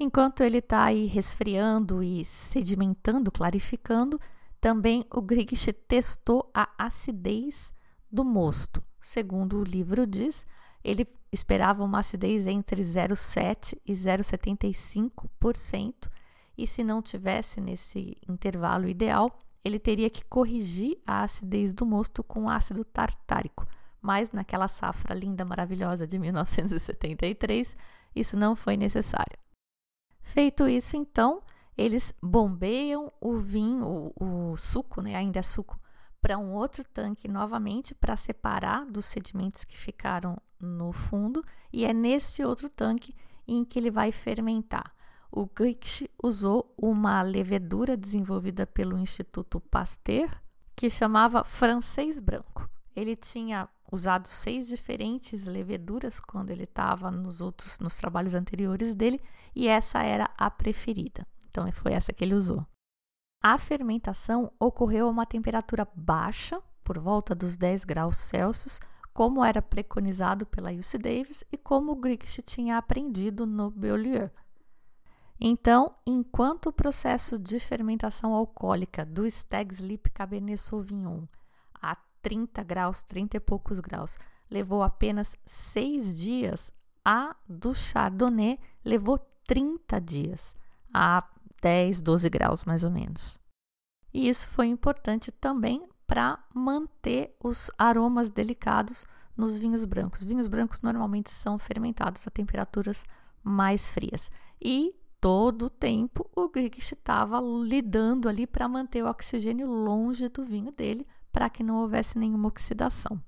Enquanto 0.00 0.42
ele 0.42 0.58
está 0.58 0.84
aí 0.84 1.06
resfriando 1.06 2.02
e 2.02 2.24
sedimentando, 2.24 3.32
clarificando, 3.32 4.20
também 4.60 5.04
o 5.12 5.20
Griggs 5.20 5.72
testou 5.72 6.48
a 6.54 6.68
acidez 6.78 7.72
do 8.10 8.24
mosto. 8.24 8.82
Segundo 9.00 9.58
o 9.58 9.64
livro 9.64 10.06
diz, 10.06 10.46
ele 10.84 11.04
esperava 11.32 11.82
uma 11.82 11.98
acidez 11.98 12.46
entre 12.46 12.82
0,7% 12.82 13.76
e 13.84 13.92
0,75%, 13.92 16.08
e 16.56 16.66
se 16.66 16.82
não 16.82 17.02
tivesse 17.02 17.60
nesse 17.60 18.16
intervalo 18.28 18.88
ideal, 18.88 19.38
ele 19.64 19.78
teria 19.78 20.10
que 20.10 20.24
corrigir 20.24 20.98
a 21.06 21.22
acidez 21.22 21.72
do 21.72 21.86
mosto 21.86 22.24
com 22.24 22.48
ácido 22.48 22.84
tartárico, 22.84 23.66
mas 24.00 24.32
naquela 24.32 24.66
safra 24.66 25.14
linda, 25.14 25.44
maravilhosa 25.44 26.06
de 26.06 26.18
1973, 26.18 27.76
isso 28.14 28.36
não 28.36 28.56
foi 28.56 28.76
necessário. 28.76 29.38
Feito 30.20 30.68
isso, 30.68 30.96
então, 30.96 31.42
eles 31.76 32.14
bombeiam 32.22 33.12
o 33.20 33.38
vinho, 33.38 34.12
o, 34.18 34.52
o 34.52 34.56
suco, 34.56 35.00
né, 35.00 35.14
ainda 35.14 35.38
é 35.38 35.42
suco, 35.42 35.78
para 36.20 36.36
um 36.36 36.52
outro 36.52 36.84
tanque 36.84 37.28
novamente 37.28 37.94
para 37.94 38.16
separar 38.16 38.84
dos 38.84 39.06
sedimentos 39.06 39.64
que 39.64 39.76
ficaram 39.78 40.36
no 40.60 40.92
fundo, 40.92 41.42
e 41.72 41.84
é 41.84 41.92
neste 41.92 42.42
outro 42.42 42.68
tanque 42.68 43.14
em 43.46 43.64
que 43.64 43.78
ele 43.78 43.90
vai 43.90 44.12
fermentar. 44.12 44.92
O 45.30 45.46
Grix 45.46 46.04
usou 46.22 46.74
uma 46.76 47.22
levedura 47.22 47.96
desenvolvida 47.96 48.66
pelo 48.66 48.98
Instituto 48.98 49.60
Pasteur, 49.60 50.30
que 50.74 50.88
chamava 50.88 51.44
francês 51.44 52.18
branco. 52.18 52.68
Ele 52.96 53.14
tinha 53.14 53.68
usado 53.90 54.28
seis 54.28 54.66
diferentes 54.66 55.46
leveduras 55.46 56.20
quando 56.20 56.50
ele 56.50 56.64
estava 56.64 57.10
nos 57.10 57.40
outros 57.40 57.78
nos 57.78 57.96
trabalhos 57.96 58.34
anteriores 58.34 58.94
dele 58.94 59.20
e 59.54 59.66
essa 59.66 60.02
era 60.02 60.30
a 60.36 60.50
preferida. 60.50 61.26
Então 61.50 61.70
foi 61.72 61.92
essa 61.92 62.12
que 62.12 62.24
ele 62.24 62.34
usou. 62.34 62.64
A 63.42 63.56
fermentação 63.56 64.52
ocorreu 64.58 65.06
a 65.06 65.10
uma 65.10 65.24
temperatura 65.24 65.86
baixa, 65.94 66.60
por 66.82 66.98
volta 66.98 67.34
dos 67.34 67.56
10 67.56 67.84
graus 67.84 68.16
Celsius, 68.18 68.80
como 69.12 69.44
era 69.44 69.62
preconizado 69.62 70.46
pela 70.46 70.72
UC 70.72 70.98
Davis 70.98 71.44
e 71.50 71.56
como 71.56 71.94
Grix 71.94 72.40
tinha 72.44 72.76
aprendido 72.76 73.46
no 73.46 73.70
Beaulieu. 73.70 74.30
Então, 75.40 75.94
enquanto 76.04 76.66
o 76.66 76.72
processo 76.72 77.38
de 77.38 77.60
fermentação 77.60 78.34
alcoólica 78.34 79.04
do 79.06 79.24
Stag 79.26 79.72
Sleep 79.72 80.10
Cabernet 80.10 80.58
Sauvignon 80.58 81.26
30 82.22 82.62
graus, 82.62 83.02
30 83.02 83.36
e 83.36 83.40
poucos 83.40 83.78
graus, 83.80 84.18
levou 84.50 84.82
apenas 84.82 85.36
6 85.46 86.16
dias, 86.16 86.72
a 87.04 87.36
do 87.48 87.74
Chardonnay 87.74 88.58
levou 88.84 89.18
30 89.46 90.00
dias, 90.00 90.56
a 90.92 91.24
10, 91.62 92.00
12 92.00 92.28
graus 92.28 92.64
mais 92.64 92.84
ou 92.84 92.90
menos. 92.90 93.38
E 94.12 94.28
isso 94.28 94.48
foi 94.48 94.66
importante 94.66 95.30
também 95.30 95.86
para 96.06 96.42
manter 96.54 97.36
os 97.42 97.70
aromas 97.76 98.30
delicados 98.30 99.04
nos 99.36 99.58
vinhos 99.58 99.84
brancos. 99.84 100.24
Vinhos 100.24 100.46
brancos 100.46 100.80
normalmente 100.80 101.30
são 101.30 101.58
fermentados 101.58 102.26
a 102.26 102.30
temperaturas 102.30 103.04
mais 103.42 103.90
frias. 103.90 104.30
E 104.60 104.94
todo 105.20 105.66
o 105.66 105.70
tempo 105.70 106.28
o 106.34 106.48
Griggs 106.48 106.94
estava 106.94 107.40
lidando 107.40 108.28
ali 108.28 108.46
para 108.46 108.68
manter 108.68 109.04
o 109.04 109.08
oxigênio 109.08 109.66
longe 109.70 110.28
do 110.28 110.42
vinho 110.44 110.72
dele, 110.72 111.06
para 111.32 111.50
que 111.50 111.62
não 111.62 111.76
houvesse 111.76 112.18
nenhuma 112.18 112.48
oxidação. 112.48 113.20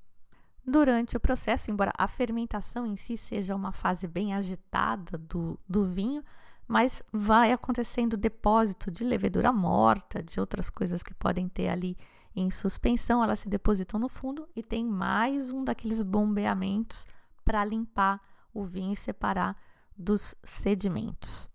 Durante 0.65 1.17
o 1.17 1.21
processo, 1.21 1.71
embora 1.71 1.93
a 1.97 2.07
fermentação 2.07 2.87
em 2.87 2.97
si 2.97 3.17
seja 3.17 3.57
uma 3.57 3.73
fase 3.73 4.07
bem 4.07 4.35
agitada 4.35 5.19
do, 5.19 5.59
do 5.69 5.85
vinho, 5.85 6.23
mas 6.69 7.03
vai 7.13 7.53
acontecendo 7.53 8.17
depósito 8.17 8.91
de 8.91 9.03
levedura 9.03 9.53
morta, 9.53 10.23
de 10.23 10.39
outras 10.39 10.71
coisas 10.71 11.03
que 11.03 11.13
podem 11.15 11.49
ter 11.49 11.69
ali 11.69 11.97
em 12.35 12.51
suspensão, 12.51 13.25
elas 13.25 13.41
se 13.41 13.49
depositam 13.49 13.99
no 13.99 14.09
fundo 14.09 14.49
e 14.55 14.63
tem 14.63 14.87
mais 14.87 15.51
um 15.51 15.65
daqueles 15.65 16.03
bombeamentos 16.03 17.07
para 17.45 17.65
limpar 17.65 18.21
o 18.55 18.65
vinho 18.65 18.93
e 18.93 18.97
separar 18.97 19.57
dos 19.97 20.35
sedimentos. 20.45 21.51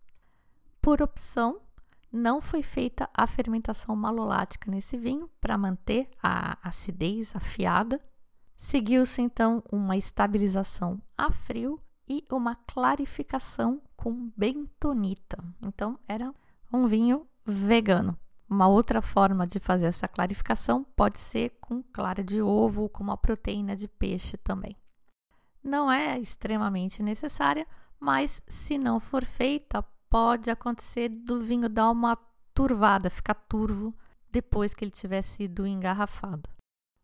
Por 0.82 1.02
opção, 1.02 1.62
não 2.16 2.42
foi 2.42 2.64
feita 2.64 3.10
a 3.14 3.28
fermentação 3.28 3.96
malolática 3.96 4.72
nesse 4.72 4.98
vinho 4.98 5.30
para 5.42 5.58
manter 5.58 6.10
a 6.24 6.58
acidez 6.68 7.36
afiada. 7.36 8.02
Seguiu-se 8.58 9.22
então 9.22 9.62
uma 9.72 9.98
estabilização 9.98 11.02
a 11.18 11.32
frio 11.32 11.80
e 12.08 12.26
uma 12.32 12.56
clarificação 12.56 13.82
com 13.98 14.32
bentonita. 14.36 15.44
Então, 15.62 16.00
era 16.08 16.34
um 16.72 16.88
vinho 16.88 17.28
vegano. 17.46 18.18
Uma 18.50 18.68
outra 18.68 19.02
forma 19.02 19.46
de 19.46 19.60
fazer 19.60 19.88
essa 19.88 20.08
clarificação 20.08 20.86
pode 20.96 21.20
ser 21.20 21.58
com 21.60 21.84
clara 21.84 22.24
de 22.24 22.42
ovo 22.42 22.88
com 22.88 23.04
uma 23.04 23.18
proteína 23.18 23.76
de 23.76 23.88
peixe 23.88 24.38
também. 24.38 24.78
Não 25.64 25.92
é 25.92 26.18
extremamente 26.20 27.02
necessária, 27.04 27.68
mas 28.00 28.42
se 28.48 28.78
não 28.78 29.00
for 29.00 29.26
feita, 29.26 29.84
pode 30.16 30.50
acontecer 30.50 31.10
do 31.10 31.42
vinho 31.42 31.68
dar 31.68 31.92
uma 31.92 32.18
turvada, 32.54 33.10
ficar 33.10 33.34
turvo 33.34 33.94
depois 34.32 34.74
que 34.74 34.86
ele 34.86 34.92
tiver 34.92 35.22
sido 35.22 35.68
engarrafado. 35.68 36.50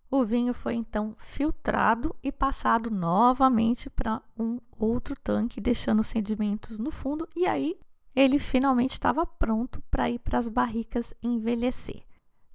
O 0.09 0.23
vinho 0.23 0.53
foi 0.53 0.75
então 0.75 1.13
filtrado 1.17 2.15
e 2.23 2.31
passado 2.31 2.89
novamente 2.89 3.89
para 3.89 4.21
um 4.39 4.61
outro 4.79 5.13
tanque, 5.21 5.59
deixando 5.59 6.05
sedimentos 6.05 6.79
no 6.79 6.89
fundo, 6.89 7.27
e 7.35 7.45
aí 7.45 7.77
ele 8.15 8.39
finalmente 8.39 8.93
estava 8.93 9.25
pronto 9.25 9.83
para 9.91 10.09
ir 10.09 10.19
para 10.19 10.39
as 10.39 10.47
barricas 10.47 11.13
envelhecer. 11.21 12.05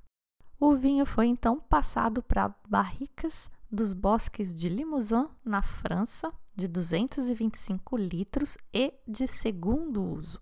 O 0.59 0.75
vinho 0.75 1.05
foi 1.05 1.27
então 1.27 1.61
passado 1.61 2.23
para 2.23 2.55
barricas 2.69 3.51
dos 3.71 3.93
bosques 3.93 4.55
de 4.55 4.69
Limousin, 4.69 5.29
na 5.45 5.61
França, 5.63 6.33
de 6.55 6.69
225 6.69 7.97
litros 7.97 8.59
e 8.73 8.95
de 9.09 9.27
segundo 9.27 10.05
uso. 10.05 10.41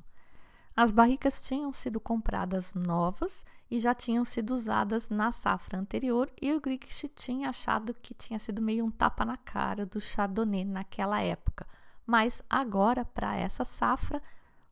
As 0.76 0.90
barricas 0.90 1.42
tinham 1.42 1.72
sido 1.72 2.00
compradas 2.00 2.74
novas 2.74 3.44
e 3.70 3.78
já 3.78 3.94
tinham 3.94 4.24
sido 4.24 4.54
usadas 4.54 5.09
na 5.09 5.30
safra 5.30 5.78
anterior, 5.78 6.30
e 6.40 6.52
o 6.52 6.61
Griggs 6.61 7.09
tinha 7.14 7.50
achado 7.50 7.94
que 7.94 8.14
tinha 8.14 8.38
sido 8.38 8.62
meio 8.62 8.85
um 8.85 8.90
tapa 8.90 9.24
na 9.24 9.37
cara 9.37 9.87
do 9.87 10.00
Chardonnay 10.00 10.64
naquela 10.64 11.20
época. 11.20 11.66
Mas 12.06 12.42
agora, 12.48 13.04
para 13.04 13.37
essa 13.37 13.64
safra, 13.64 14.22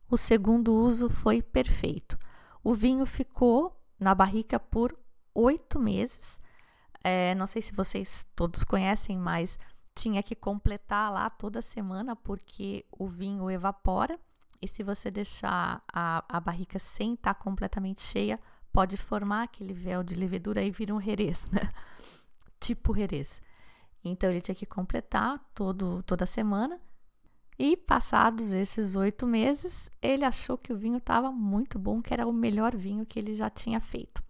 o 0.09 0.17
segundo 0.17 0.73
uso 0.73 1.09
foi 1.09 1.41
perfeito. 1.41 2.17
O 2.63 2.73
vinho 2.73 3.05
ficou 3.05 3.79
na 3.99 4.13
barrica 4.15 4.59
por 4.59 4.97
oito 5.33 5.79
meses 5.79 6.41
é, 7.03 7.33
não 7.35 7.47
sei 7.47 7.61
se 7.61 7.73
vocês 7.73 8.27
todos 8.35 8.63
conhecem, 8.63 9.17
mas 9.17 9.57
tinha 9.95 10.21
que 10.21 10.35
completar 10.35 11.11
lá 11.11 11.29
toda 11.29 11.61
semana 11.61 12.15
porque 12.15 12.85
o 12.91 13.07
vinho 13.07 13.49
evapora. 13.49 14.19
E 14.61 14.67
se 14.67 14.83
você 14.83 15.09
deixar 15.09 15.81
a, 15.91 16.23
a 16.27 16.39
barrica 16.39 16.77
sem 16.77 17.13
estar 17.13 17.33
tá 17.33 17.39
completamente 17.39 18.01
cheia, 18.01 18.39
pode 18.73 18.97
formar 18.97 19.43
aquele 19.43 19.73
véu 19.73 20.03
de 20.03 20.15
levedura 20.15 20.61
e 20.61 20.69
vira 20.69 20.93
um 20.93 21.01
herês, 21.01 21.49
né? 21.49 21.61
tipo 22.59 22.97
herês. 22.97 23.41
Então 24.03 24.29
ele 24.29 24.41
tinha 24.41 24.55
que 24.55 24.65
completar 24.65 25.39
todo, 25.53 26.03
toda 26.03 26.25
semana. 26.25 26.79
E 27.61 27.75
passados 27.75 28.53
esses 28.53 28.95
oito 28.95 29.27
meses, 29.27 29.91
ele 30.01 30.23
achou 30.23 30.57
que 30.57 30.71
o 30.71 30.77
vinho 30.77 30.97
estava 30.97 31.29
muito 31.29 31.77
bom, 31.77 32.01
que 32.01 32.13
era 32.13 32.25
o 32.25 32.31
melhor 32.31 32.73
vinho 32.73 33.05
que 33.05 33.19
ele 33.19 33.35
já 33.35 33.49
tinha 33.49 33.81
feito. 33.81 34.23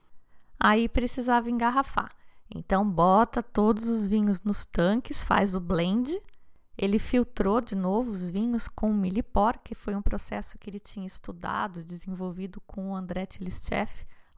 Aí 0.60 0.90
precisava 0.90 1.48
engarrafar. 1.48 2.12
Então 2.54 2.90
bota 2.90 3.44
todos 3.44 3.88
os 3.88 4.08
vinhos 4.08 4.42
nos 4.42 4.66
tanques, 4.66 5.24
faz 5.24 5.54
o 5.54 5.60
blend. 5.60 6.20
Ele 6.76 6.98
filtrou 6.98 7.62
de 7.62 7.76
novo 7.76 8.10
os 8.10 8.32
vinhos 8.32 8.68
com 8.68 8.92
milipor, 8.92 9.60
que 9.64 9.76
foi 9.76 9.94
um 9.94 10.02
processo 10.02 10.58
que 10.58 10.68
ele 10.68 10.80
tinha 10.80 11.06
estudado, 11.06 11.84
desenvolvido 11.84 12.60
com 12.62 12.90
o 12.90 12.96
André 12.96 13.28
Tilistchev, 13.28 13.92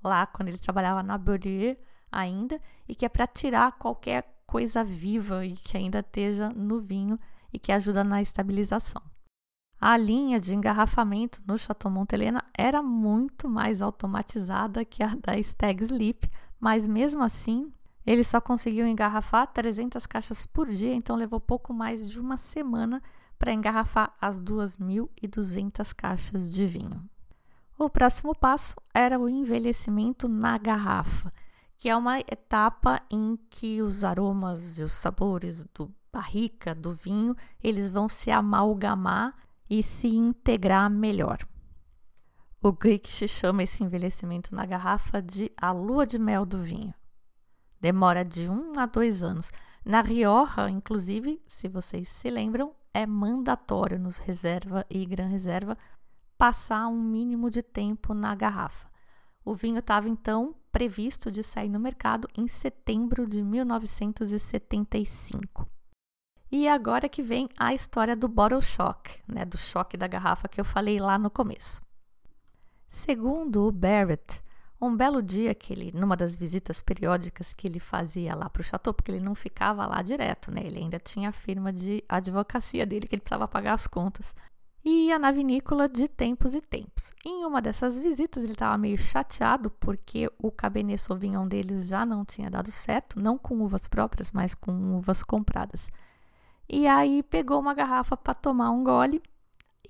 lá 0.03 0.25
quando 0.25 0.49
ele 0.49 0.57
trabalhava 0.57 1.01
na 1.01 1.17
Beaulieu 1.17 1.77
ainda, 2.11 2.59
e 2.89 2.93
que 2.93 3.05
é 3.05 3.09
para 3.09 3.25
tirar 3.25 3.71
qualquer 3.77 4.43
coisa 4.45 4.83
viva 4.83 5.45
e 5.45 5.53
que 5.53 5.77
ainda 5.77 5.99
esteja 5.99 6.49
no 6.49 6.81
vinho 6.81 7.17
e 7.51 7.59
que 7.59 7.71
ajuda 7.71 8.03
na 8.03 8.21
estabilização. 8.21 9.01
A 9.79 9.97
linha 9.97 10.39
de 10.39 10.53
engarrafamento 10.53 11.41
no 11.45 11.57
Chateau 11.57 11.91
Montelena 11.91 12.43
era 12.55 12.83
muito 12.83 13.49
mais 13.49 13.81
automatizada 13.81 14.85
que 14.85 15.01
a 15.01 15.15
da 15.15 15.37
Stag 15.41 15.83
Sleep, 15.83 16.29
mas 16.59 16.87
mesmo 16.87 17.23
assim 17.23 17.73
ele 18.05 18.23
só 18.23 18.39
conseguiu 18.41 18.87
engarrafar 18.87 19.47
300 19.47 20.05
caixas 20.05 20.45
por 20.45 20.67
dia, 20.67 20.93
então 20.93 21.15
levou 21.15 21.39
pouco 21.39 21.73
mais 21.73 22.09
de 22.09 22.19
uma 22.19 22.37
semana 22.37 23.01
para 23.37 23.53
engarrafar 23.53 24.15
as 24.21 24.41
2.200 24.41 25.93
caixas 25.95 26.51
de 26.51 26.65
vinho. 26.67 27.03
O 27.77 27.89
próximo 27.89 28.35
passo 28.35 28.75
era 28.93 29.19
o 29.19 29.27
envelhecimento 29.27 30.27
na 30.27 30.57
garrafa, 30.59 31.33
que 31.77 31.89
é 31.89 31.95
uma 31.95 32.19
etapa 32.19 33.01
em 33.09 33.35
que 33.49 33.81
os 33.81 34.03
aromas 34.03 34.77
e 34.77 34.83
os 34.83 34.93
sabores 34.93 35.63
do 35.73 35.91
barrica, 36.11 36.75
do 36.75 36.93
vinho, 36.93 37.35
eles 37.63 37.89
vão 37.89 38.09
se 38.09 38.29
amalgamar 38.29 39.33
e 39.69 39.81
se 39.81 40.07
integrar 40.07 40.89
melhor. 40.89 41.39
O 42.61 42.71
Greek 42.71 43.09
chama 43.27 43.63
esse 43.63 43.83
envelhecimento 43.83 44.53
na 44.53 44.65
garrafa 44.65 45.21
de 45.21 45.51
a 45.59 45.71
lua 45.71 46.05
de 46.05 46.19
mel 46.19 46.45
do 46.45 46.59
vinho. 46.59 46.93
Demora 47.79 48.23
de 48.23 48.47
um 48.47 48.77
a 48.77 48.85
dois 48.85 49.23
anos. 49.23 49.51
Na 49.83 50.01
Rioja, 50.01 50.69
inclusive, 50.69 51.41
se 51.49 51.67
vocês 51.67 52.07
se 52.07 52.29
lembram, 52.29 52.75
é 52.93 53.07
mandatório 53.07 53.97
nos 53.97 54.17
reserva 54.17 54.85
e 54.89 55.05
gran 55.05 55.27
reserva 55.27 55.77
passar 56.37 56.87
um 56.87 57.01
mínimo 57.01 57.49
de 57.49 57.63
tempo 57.63 58.13
na 58.13 58.35
garrafa. 58.35 58.91
O 59.43 59.55
vinho 59.55 59.79
estava 59.79 60.07
então 60.07 60.55
previsto 60.71 61.31
de 61.31 61.41
sair 61.41 61.69
no 61.69 61.79
mercado 61.79 62.27
em 62.37 62.47
setembro 62.47 63.27
de 63.27 63.41
1975. 63.41 65.67
E 66.51 66.67
agora 66.67 67.07
que 67.07 67.23
vem 67.23 67.47
a 67.57 67.73
história 67.73 68.13
do 68.13 68.27
bottle 68.27 68.61
shock, 68.61 69.21
né, 69.25 69.45
do 69.45 69.57
choque 69.57 69.95
da 69.95 70.05
garrafa 70.05 70.49
que 70.49 70.59
eu 70.59 70.65
falei 70.65 70.99
lá 70.99 71.17
no 71.17 71.29
começo. 71.29 71.81
Segundo 72.89 73.65
o 73.65 73.71
Barrett, 73.71 74.43
um 74.81 74.93
belo 74.93 75.21
dia 75.21 75.55
que 75.55 75.71
ele, 75.71 75.91
numa 75.93 76.17
das 76.17 76.35
visitas 76.35 76.81
periódicas 76.81 77.53
que 77.53 77.67
ele 77.67 77.79
fazia 77.79 78.35
lá 78.35 78.49
para 78.49 78.59
o 78.59 78.63
chateau, 78.63 78.93
porque 78.93 79.11
ele 79.11 79.21
não 79.21 79.33
ficava 79.33 79.85
lá 79.85 80.01
direto, 80.01 80.51
né? 80.51 80.61
Ele 80.65 80.79
ainda 80.79 80.99
tinha 80.99 81.29
a 81.29 81.31
firma 81.31 81.71
de 81.71 82.03
advocacia 82.09 82.85
dele 82.85 83.07
que 83.07 83.15
ele 83.15 83.21
precisava 83.21 83.47
pagar 83.47 83.73
as 83.73 83.87
contas. 83.87 84.35
E 84.83 85.07
ia 85.07 85.17
na 85.17 85.31
vinícola 85.31 85.87
de 85.87 86.07
tempos 86.09 86.53
e 86.53 86.59
tempos. 86.59 87.13
Em 87.23 87.45
uma 87.45 87.61
dessas 87.61 87.97
visitas, 87.97 88.43
ele 88.43 88.53
estava 88.53 88.77
meio 88.77 88.97
chateado 88.97 89.69
porque 89.69 90.29
o 90.37 90.51
Cabernet 90.51 90.99
Sauvignon 90.99 91.47
deles 91.47 91.87
já 91.87 92.05
não 92.05 92.25
tinha 92.25 92.49
dado 92.49 92.71
certo, 92.71 93.19
não 93.19 93.37
com 93.37 93.61
uvas 93.61 93.87
próprias, 93.87 94.31
mas 94.31 94.53
com 94.53 94.97
uvas 94.97 95.23
compradas. 95.23 95.87
E 96.73 96.87
aí 96.87 97.21
pegou 97.21 97.59
uma 97.59 97.73
garrafa 97.73 98.15
para 98.15 98.33
tomar 98.33 98.71
um 98.71 98.81
gole 98.81 99.21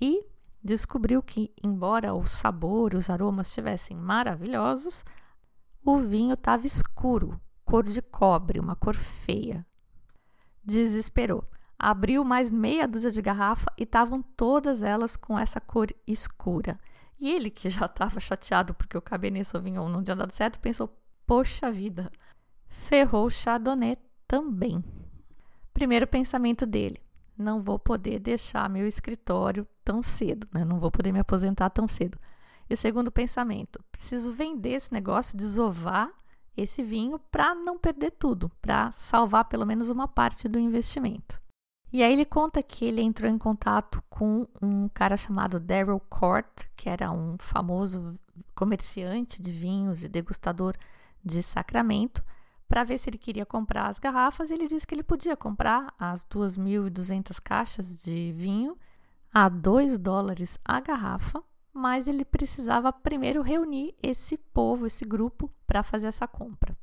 e 0.00 0.26
descobriu 0.60 1.22
que, 1.22 1.54
embora 1.62 2.12
o 2.12 2.26
sabor, 2.26 2.94
os 2.94 3.08
aromas 3.08 3.46
estivessem 3.46 3.96
maravilhosos, 3.96 5.04
o 5.84 6.00
vinho 6.00 6.34
estava 6.34 6.66
escuro, 6.66 7.40
cor 7.64 7.84
de 7.84 8.02
cobre, 8.02 8.58
uma 8.58 8.74
cor 8.74 8.96
feia. 8.96 9.64
Desesperou. 10.64 11.44
Abriu 11.78 12.24
mais 12.24 12.50
meia 12.50 12.88
dúzia 12.88 13.12
de 13.12 13.22
garrafa 13.22 13.72
e 13.78 13.84
estavam 13.84 14.20
todas 14.20 14.82
elas 14.82 15.16
com 15.16 15.38
essa 15.38 15.60
cor 15.60 15.86
escura. 16.04 16.80
E 17.16 17.30
ele, 17.30 17.48
que 17.48 17.70
já 17.70 17.86
estava 17.86 18.18
chateado 18.18 18.74
porque 18.74 18.98
o 18.98 19.02
Cabernet 19.02 19.44
Sauvignon 19.44 19.88
não 19.88 20.02
tinha 20.02 20.16
dado 20.16 20.32
certo, 20.32 20.58
pensou: 20.58 20.92
poxa 21.24 21.70
vida, 21.70 22.10
ferrou 22.66 23.26
o 23.26 23.30
Chardonnay 23.30 23.96
também. 24.26 24.82
Primeiro 25.72 26.06
pensamento 26.06 26.66
dele: 26.66 27.00
não 27.36 27.62
vou 27.62 27.78
poder 27.78 28.18
deixar 28.18 28.68
meu 28.68 28.86
escritório 28.86 29.66
tão 29.84 30.02
cedo, 30.02 30.46
né? 30.52 30.64
Não 30.64 30.78
vou 30.78 30.90
poder 30.90 31.12
me 31.12 31.20
aposentar 31.20 31.70
tão 31.70 31.88
cedo. 31.88 32.18
E 32.68 32.74
o 32.74 32.76
segundo 32.76 33.10
pensamento, 33.10 33.82
preciso 33.90 34.32
vender 34.32 34.70
esse 34.70 34.92
negócio, 34.92 35.36
desovar 35.36 36.10
esse 36.56 36.82
vinho 36.82 37.18
para 37.18 37.54
não 37.54 37.78
perder 37.78 38.12
tudo, 38.12 38.50
para 38.60 38.92
salvar 38.92 39.46
pelo 39.46 39.66
menos 39.66 39.90
uma 39.90 40.06
parte 40.06 40.48
do 40.48 40.58
investimento. 40.58 41.40
E 41.92 42.02
aí 42.02 42.12
ele 42.12 42.24
conta 42.24 42.62
que 42.62 42.86
ele 42.86 43.02
entrou 43.02 43.30
em 43.30 43.36
contato 43.36 44.02
com 44.08 44.46
um 44.62 44.88
cara 44.88 45.16
chamado 45.16 45.60
Daryl 45.60 46.00
Court, 46.08 46.66
que 46.74 46.88
era 46.88 47.10
um 47.10 47.36
famoso 47.38 48.18
comerciante 48.54 49.42
de 49.42 49.50
vinhos 49.50 50.02
e 50.02 50.08
degustador 50.08 50.74
de 51.22 51.42
Sacramento, 51.42 52.24
para 52.72 52.84
ver 52.84 52.96
se 52.96 53.10
ele 53.10 53.18
queria 53.18 53.44
comprar 53.44 53.88
as 53.88 53.98
garrafas. 53.98 54.50
Ele 54.50 54.66
disse 54.66 54.86
que 54.86 54.94
ele 54.94 55.02
podia 55.02 55.36
comprar 55.36 55.94
as 55.98 56.24
2.200 56.24 57.38
caixas 57.38 58.02
de 58.02 58.32
vinho 58.32 58.78
a 59.30 59.46
2 59.46 59.98
dólares 59.98 60.58
a 60.64 60.80
garrafa, 60.80 61.44
mas 61.70 62.08
ele 62.08 62.24
precisava 62.24 62.90
primeiro 62.90 63.42
reunir 63.42 63.94
esse 64.02 64.38
povo, 64.38 64.86
esse 64.86 65.04
grupo, 65.04 65.50
para 65.66 65.82
fazer 65.82 66.06
essa 66.06 66.26
compra. 66.26 66.74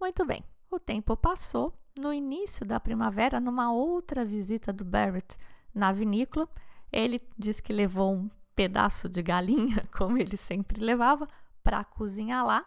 Muito 0.00 0.24
bem, 0.24 0.44
o 0.70 0.78
tempo 0.78 1.16
passou. 1.16 1.76
No 1.98 2.12
início 2.12 2.64
da 2.64 2.78
primavera, 2.78 3.40
numa 3.40 3.72
outra 3.72 4.24
visita 4.24 4.72
do 4.72 4.84
Barrett 4.84 5.36
na 5.74 5.90
vinícola, 5.90 6.48
ele 6.92 7.20
disse 7.36 7.60
que 7.60 7.72
levou 7.72 8.14
um 8.14 8.30
pedaço 8.54 9.08
de 9.08 9.20
galinha, 9.20 9.84
como 9.98 10.16
ele 10.16 10.36
sempre 10.36 10.78
levava, 10.80 11.26
para 11.60 11.82
cozinhar 11.82 12.46
lá 12.46 12.64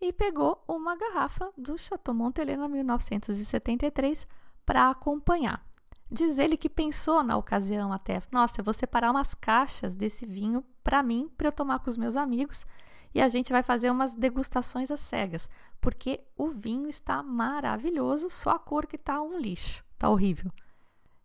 e 0.00 0.12
pegou 0.12 0.62
uma 0.68 0.96
garrafa 0.96 1.50
do 1.56 1.76
Chateau 1.78 2.14
Montelena 2.14 2.68
1973 2.68 4.26
para 4.64 4.90
acompanhar. 4.90 5.64
Diz 6.10 6.38
ele 6.38 6.56
que 6.56 6.68
pensou 6.68 7.22
na 7.22 7.36
ocasião 7.36 7.92
até, 7.92 8.22
nossa, 8.30 8.60
eu 8.60 8.64
vou 8.64 8.74
separar 8.74 9.10
umas 9.10 9.34
caixas 9.34 9.94
desse 9.94 10.24
vinho 10.24 10.64
para 10.84 11.02
mim, 11.02 11.30
para 11.36 11.48
eu 11.48 11.52
tomar 11.52 11.80
com 11.80 11.90
os 11.90 11.96
meus 11.96 12.16
amigos, 12.16 12.64
e 13.12 13.20
a 13.20 13.28
gente 13.28 13.52
vai 13.52 13.62
fazer 13.62 13.90
umas 13.90 14.14
degustações 14.14 14.90
às 14.90 15.00
cegas, 15.00 15.48
porque 15.80 16.20
o 16.36 16.48
vinho 16.48 16.88
está 16.88 17.22
maravilhoso, 17.22 18.30
só 18.30 18.50
a 18.50 18.58
cor 18.58 18.86
que 18.86 18.96
está 18.96 19.20
um 19.20 19.38
lixo, 19.38 19.84
está 19.94 20.08
horrível. 20.08 20.52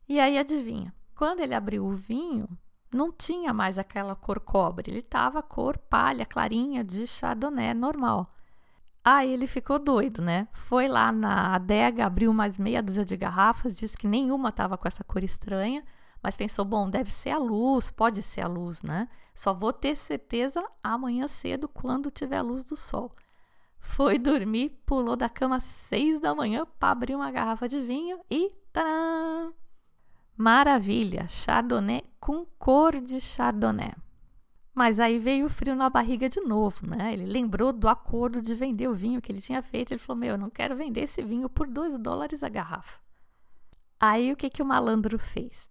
E 0.07 0.19
aí 0.19 0.38
adivinha, 0.38 0.93
quando 1.15 1.41
ele 1.41 1.53
abriu 1.53 1.86
o 1.86 1.91
vinho, 1.91 2.47
não 2.91 3.11
tinha 3.11 3.53
mais 3.53 3.78
aquela 3.78 4.15
cor 4.15 4.39
cobre, 4.39 4.89
ele 4.89 4.99
estava 4.99 5.43
cor 5.43 5.78
palha 5.78 6.26
clarinha 6.26 6.84
de 6.84 7.05
chardonnay 7.05 7.74
normal. 7.74 8.34
Aí 9.04 9.34
ele 9.34 9.47
ficou 9.47 9.80
doido, 9.80 10.22
né? 10.22 10.47
Foi 10.54 10.88
lá 10.88 11.12
na 11.12 11.56
adega, 11.56 12.06
abriu 12.06 12.32
mais 12.34 12.58
meia 12.58 12.84
dúzia 12.84 13.04
de 13.04 13.18
garrafas, 13.18 13.76
disse 13.76 13.97
que 13.97 14.08
nenhuma 14.08 14.49
estava 14.49 14.78
com 14.78 14.88
essa 14.88 15.04
cor 15.04 15.24
estranha, 15.24 15.84
mas 16.22 16.38
pensou, 16.38 16.64
bom, 16.64 16.88
deve 16.88 17.12
ser 17.12 17.32
a 17.32 17.39
luz, 17.39 17.89
pode 17.89 18.22
ser 18.22 18.41
a 18.41 18.47
luz, 18.47 18.84
né? 18.84 19.08
Só 19.34 19.54
vou 19.54 19.74
ter 19.74 19.95
certeza 19.95 20.64
amanhã 20.84 21.28
cedo, 21.28 21.68
quando 21.68 22.12
tiver 22.12 22.38
a 22.38 22.43
luz 22.43 22.64
do 22.64 22.76
sol. 22.76 23.16
Foi 23.80 24.20
dormir, 24.20 24.70
pulou 24.86 25.16
da 25.16 25.28
cama 25.28 25.56
às 25.56 25.64
seis 25.64 26.20
da 26.20 26.36
manhã 26.36 26.66
para 26.80 26.91
abrir 26.91 27.16
uma 27.16 27.32
garrafa 27.32 27.68
de 27.68 27.82
vinho 27.82 28.20
e 28.30 28.52
tadã! 28.72 29.52
Maravilha! 30.38 31.28
Chardonnay 31.28 32.04
com 32.20 32.45
cor 32.60 33.02
de 33.02 33.20
Chardonnay. 33.20 33.93
Mas 34.74 34.99
aí 34.99 35.19
veio 35.19 35.45
o 35.45 35.49
frio 35.49 35.76
na 35.76 35.89
barriga 35.89 36.30
de 36.30 36.39
novo, 36.39 36.88
né? 36.88 37.13
Ele 37.13 37.26
lembrou 37.26 37.74
do 37.74 37.89
acordo 37.89 38.41
de 38.41 38.55
vender 38.55 38.88
o 38.88 38.95
vinho 38.95 39.22
que 39.22 39.32
ele 39.32 39.41
tinha 39.41 39.61
feito. 39.61 39.91
Ele 39.91 39.99
falou: 39.99 40.19
Meu, 40.19 40.32
eu 40.32 40.38
não 40.38 40.49
quero 40.49 40.76
vender 40.76 41.01
esse 41.01 41.22
vinho 41.24 41.49
por 41.49 41.67
2 41.67 41.97
dólares 41.97 42.41
a 42.41 42.49
garrafa. 42.49 42.99
Aí 43.99 44.32
o 44.32 44.36
que, 44.36 44.49
que 44.49 44.61
o 44.61 44.65
malandro 44.65 45.19
fez? 45.19 45.69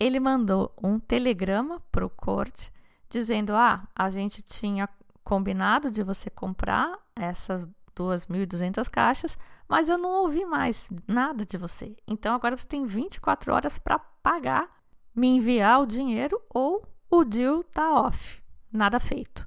Ele 0.00 0.18
mandou 0.18 0.74
um 0.82 0.98
telegrama 0.98 1.80
para 1.92 2.04
o 2.04 2.10
corte 2.10 2.72
dizendo: 3.10 3.54
Ah, 3.54 3.86
a 3.94 4.08
gente 4.08 4.40
tinha 4.42 4.88
combinado 5.22 5.90
de 5.90 6.02
você 6.02 6.30
comprar 6.30 6.98
essas 7.14 7.68
2.200 7.94 8.88
caixas, 8.88 9.38
mas 9.68 9.88
eu 9.88 9.98
não 9.98 10.22
ouvi 10.22 10.44
mais 10.44 10.90
nada 11.06 11.44
de 11.44 11.56
você. 11.56 11.94
Então 12.06 12.34
agora 12.34 12.56
você 12.56 12.66
tem 12.66 12.86
24 12.86 13.52
horas 13.52 13.78
para 13.78 13.98
pagar, 13.98 14.68
me 15.14 15.28
enviar 15.28 15.80
o 15.80 15.86
dinheiro 15.86 16.40
ou 16.48 16.86
o 17.16 17.24
deal 17.24 17.62
tá 17.62 17.92
off, 17.92 18.42
nada 18.72 18.98
feito. 18.98 19.46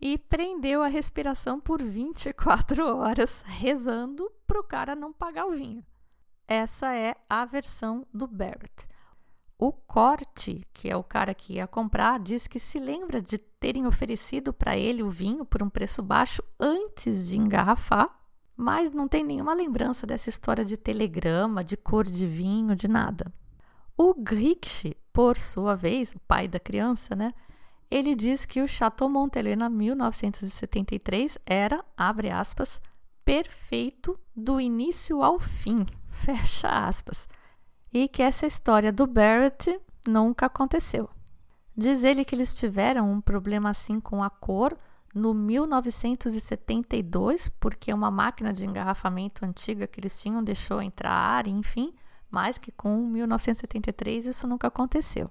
E 0.00 0.18
prendeu 0.18 0.82
a 0.82 0.88
respiração 0.88 1.60
por 1.60 1.80
24 1.80 2.84
horas, 2.96 3.40
rezando 3.46 4.28
para 4.44 4.58
o 4.58 4.64
cara 4.64 4.96
não 4.96 5.12
pagar 5.12 5.46
o 5.46 5.52
vinho. 5.52 5.84
Essa 6.48 6.92
é 6.92 7.14
a 7.30 7.44
versão 7.44 8.04
do 8.12 8.26
Barrett. 8.26 8.88
O 9.56 9.70
Corte, 9.72 10.66
que 10.72 10.90
é 10.90 10.96
o 10.96 11.04
cara 11.04 11.34
que 11.34 11.54
ia 11.54 11.68
comprar, 11.68 12.18
diz 12.18 12.48
que 12.48 12.58
se 12.58 12.80
lembra 12.80 13.22
de 13.22 13.38
terem 13.38 13.86
oferecido 13.86 14.52
para 14.52 14.76
ele 14.76 15.04
o 15.04 15.10
vinho 15.10 15.44
por 15.44 15.62
um 15.62 15.70
preço 15.70 16.02
baixo 16.02 16.42
antes 16.58 17.28
de 17.28 17.38
engarrafar, 17.38 18.12
mas 18.56 18.90
não 18.90 19.06
tem 19.06 19.22
nenhuma 19.22 19.54
lembrança 19.54 20.04
dessa 20.04 20.28
história 20.28 20.64
de 20.64 20.76
telegrama, 20.76 21.62
de 21.62 21.76
cor 21.76 22.04
de 22.04 22.26
vinho, 22.26 22.74
de 22.74 22.88
nada. 22.88 23.32
O 23.96 24.14
Grix, 24.14 24.84
por 25.18 25.36
sua 25.36 25.74
vez, 25.74 26.14
o 26.14 26.20
pai 26.28 26.46
da 26.46 26.60
criança, 26.60 27.16
né? 27.16 27.34
Ele 27.90 28.14
diz 28.14 28.44
que 28.44 28.62
o 28.62 28.68
Chateau 28.68 29.10
Montelena 29.10 29.68
1973 29.68 31.36
era, 31.44 31.84
abre 31.96 32.30
aspas, 32.30 32.80
perfeito 33.24 34.16
do 34.32 34.60
início 34.60 35.20
ao 35.20 35.40
fim, 35.40 35.84
fecha 36.08 36.68
aspas, 36.68 37.28
e 37.92 38.06
que 38.06 38.22
essa 38.22 38.46
história 38.46 38.92
do 38.92 39.08
Barrett 39.08 39.80
nunca 40.06 40.46
aconteceu. 40.46 41.10
Diz 41.76 42.04
ele 42.04 42.24
que 42.24 42.36
eles 42.36 42.54
tiveram 42.54 43.10
um 43.10 43.20
problema 43.20 43.70
assim 43.70 43.98
com 43.98 44.22
a 44.22 44.30
cor 44.30 44.78
no 45.12 45.34
1972, 45.34 47.48
porque 47.58 47.92
uma 47.92 48.12
máquina 48.12 48.52
de 48.52 48.64
engarrafamento 48.64 49.44
antiga 49.44 49.88
que 49.88 49.98
eles 49.98 50.22
tinham 50.22 50.44
deixou 50.44 50.80
entrar 50.80 51.10
ar, 51.10 51.48
enfim, 51.48 51.92
mas 52.30 52.58
que 52.58 52.72
com 52.72 53.06
1973 53.06 54.26
isso 54.26 54.46
nunca 54.46 54.68
aconteceu. 54.68 55.30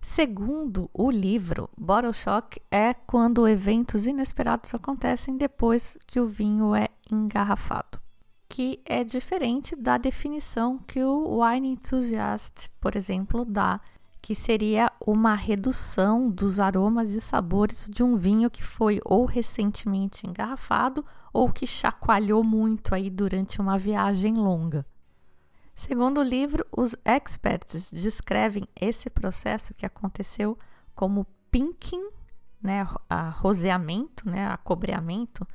Segundo 0.00 0.90
o 0.92 1.10
livro, 1.10 1.68
Bottle 1.76 2.12
Shock 2.12 2.60
é 2.70 2.92
quando 2.92 3.48
eventos 3.48 4.06
inesperados 4.06 4.74
acontecem 4.74 5.36
depois 5.36 5.96
que 6.06 6.20
o 6.20 6.26
vinho 6.26 6.74
é 6.74 6.88
engarrafado, 7.10 7.98
que 8.46 8.80
é 8.84 9.02
diferente 9.02 9.74
da 9.74 9.96
definição 9.96 10.78
que 10.86 11.02
o 11.02 11.40
Wine 11.40 11.70
Enthusiast, 11.70 12.70
por 12.80 12.94
exemplo, 12.94 13.46
dá, 13.46 13.80
que 14.20 14.34
seria 14.34 14.92
uma 15.04 15.34
redução 15.34 16.30
dos 16.30 16.60
aromas 16.60 17.12
e 17.12 17.20
sabores 17.20 17.88
de 17.90 18.02
um 18.02 18.14
vinho 18.14 18.50
que 18.50 18.62
foi 18.62 19.00
ou 19.04 19.24
recentemente 19.24 20.26
engarrafado 20.26 21.04
ou 21.32 21.50
que 21.50 21.66
chacoalhou 21.66 22.44
muito 22.44 22.94
aí 22.94 23.10
durante 23.10 23.60
uma 23.60 23.78
viagem 23.78 24.34
longa. 24.34 24.86
Segundo 25.74 26.20
o 26.20 26.24
livro, 26.24 26.64
os 26.70 26.96
experts 27.04 27.90
descrevem 27.92 28.68
esse 28.74 29.10
processo 29.10 29.74
que 29.74 29.84
aconteceu 29.84 30.56
como 30.94 31.26
pinking, 31.50 32.08
né, 32.62 32.86
arrozeamento, 33.08 34.28
né, 34.28 34.46
acobreamento 34.46 35.46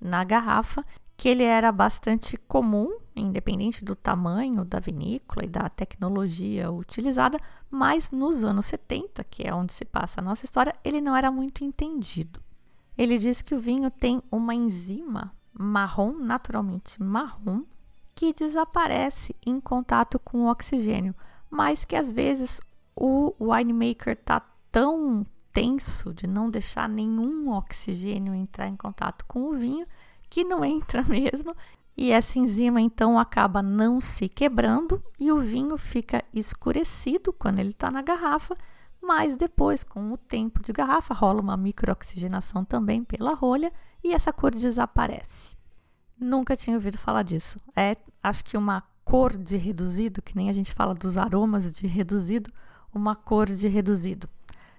na 0.00 0.22
garrafa, 0.24 0.84
que 1.16 1.28
ele 1.28 1.42
era 1.42 1.72
bastante 1.72 2.36
comum, 2.36 2.96
independente 3.14 3.84
do 3.84 3.96
tamanho 3.96 4.64
da 4.64 4.78
vinícola 4.78 5.44
e 5.44 5.48
da 5.48 5.68
tecnologia 5.68 6.70
utilizada, 6.70 7.40
mas 7.68 8.12
nos 8.12 8.44
anos 8.44 8.66
70, 8.66 9.24
que 9.24 9.42
é 9.42 9.52
onde 9.52 9.72
se 9.72 9.84
passa 9.84 10.20
a 10.20 10.24
nossa 10.24 10.44
história, 10.44 10.74
ele 10.84 11.00
não 11.00 11.16
era 11.16 11.30
muito 11.30 11.64
entendido. 11.64 12.40
Ele 12.96 13.18
diz 13.18 13.42
que 13.42 13.54
o 13.54 13.58
vinho 13.58 13.90
tem 13.90 14.22
uma 14.30 14.54
enzima 14.54 15.32
marrom, 15.52 16.12
naturalmente 16.12 17.02
marrom, 17.02 17.64
que 18.18 18.32
desaparece 18.32 19.32
em 19.46 19.60
contato 19.60 20.18
com 20.18 20.38
o 20.38 20.50
oxigênio, 20.50 21.14
mas 21.48 21.84
que 21.84 21.94
às 21.94 22.10
vezes 22.10 22.60
o 22.96 23.32
winemaker 23.38 24.14
está 24.14 24.40
tão 24.72 25.24
tenso 25.52 26.12
de 26.12 26.26
não 26.26 26.50
deixar 26.50 26.88
nenhum 26.88 27.48
oxigênio 27.52 28.34
entrar 28.34 28.66
em 28.66 28.74
contato 28.76 29.24
com 29.24 29.48
o 29.48 29.52
vinho 29.52 29.86
que 30.28 30.42
não 30.42 30.64
entra 30.66 31.04
mesmo 31.04 31.54
e 31.96 32.10
essa 32.10 32.40
enzima 32.40 32.80
então 32.80 33.16
acaba 33.20 33.62
não 33.62 34.00
se 34.00 34.28
quebrando 34.28 35.00
e 35.16 35.30
o 35.30 35.38
vinho 35.38 35.78
fica 35.78 36.24
escurecido 36.34 37.32
quando 37.32 37.60
ele 37.60 37.70
está 37.70 37.88
na 37.88 38.02
garrafa, 38.02 38.56
mas 39.00 39.36
depois, 39.36 39.84
com 39.84 40.12
o 40.12 40.16
tempo 40.16 40.60
de 40.60 40.72
garrafa, 40.72 41.14
rola 41.14 41.40
uma 41.40 41.56
microoxigenação 41.56 42.64
também 42.64 43.04
pela 43.04 43.32
rolha 43.32 43.72
e 44.02 44.12
essa 44.12 44.32
cor 44.32 44.50
desaparece. 44.50 45.57
Nunca 46.18 46.56
tinha 46.56 46.76
ouvido 46.76 46.98
falar 46.98 47.22
disso. 47.22 47.60
É, 47.76 47.96
acho 48.22 48.44
que 48.44 48.56
uma 48.56 48.82
cor 49.04 49.36
de 49.36 49.56
reduzido, 49.56 50.20
que 50.20 50.36
nem 50.36 50.50
a 50.50 50.52
gente 50.52 50.74
fala 50.74 50.94
dos 50.94 51.16
aromas 51.16 51.72
de 51.72 51.86
reduzido, 51.86 52.52
uma 52.92 53.14
cor 53.14 53.46
de 53.46 53.68
reduzido. 53.68 54.28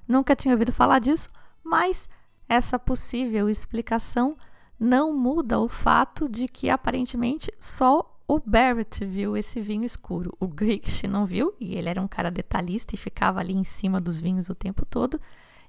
Nunca 0.08 0.36
tinha 0.36 0.54
ouvido 0.54 0.74
falar 0.74 1.00
disso, 1.00 1.30
mas 1.64 2.10
essa 2.48 2.78
possível 2.78 3.50
explicação 3.50 4.38
não 4.80 5.14
muda 5.14 5.60
o 5.60 5.68
fato 5.68 6.28
de 6.28 6.48
que 6.48 6.70
aparentemente 6.70 7.52
só 7.60 8.18
o 8.28 8.40
Barrett 8.40 9.04
viu 9.06 9.36
esse 9.36 9.60
vinho 9.60 9.84
escuro. 9.84 10.36
O 10.40 10.48
Grigsch 10.48 11.04
não 11.08 11.26
viu, 11.26 11.54
e 11.60 11.76
ele 11.76 11.90
era 11.90 12.02
um 12.02 12.08
cara 12.08 12.30
detalhista 12.30 12.94
e 12.94 12.98
ficava 12.98 13.40
ali 13.40 13.54
em 13.54 13.64
cima 13.64 14.00
dos 14.00 14.20
vinhos 14.20 14.50
o 14.50 14.56
tempo 14.56 14.86
todo. 14.86 15.20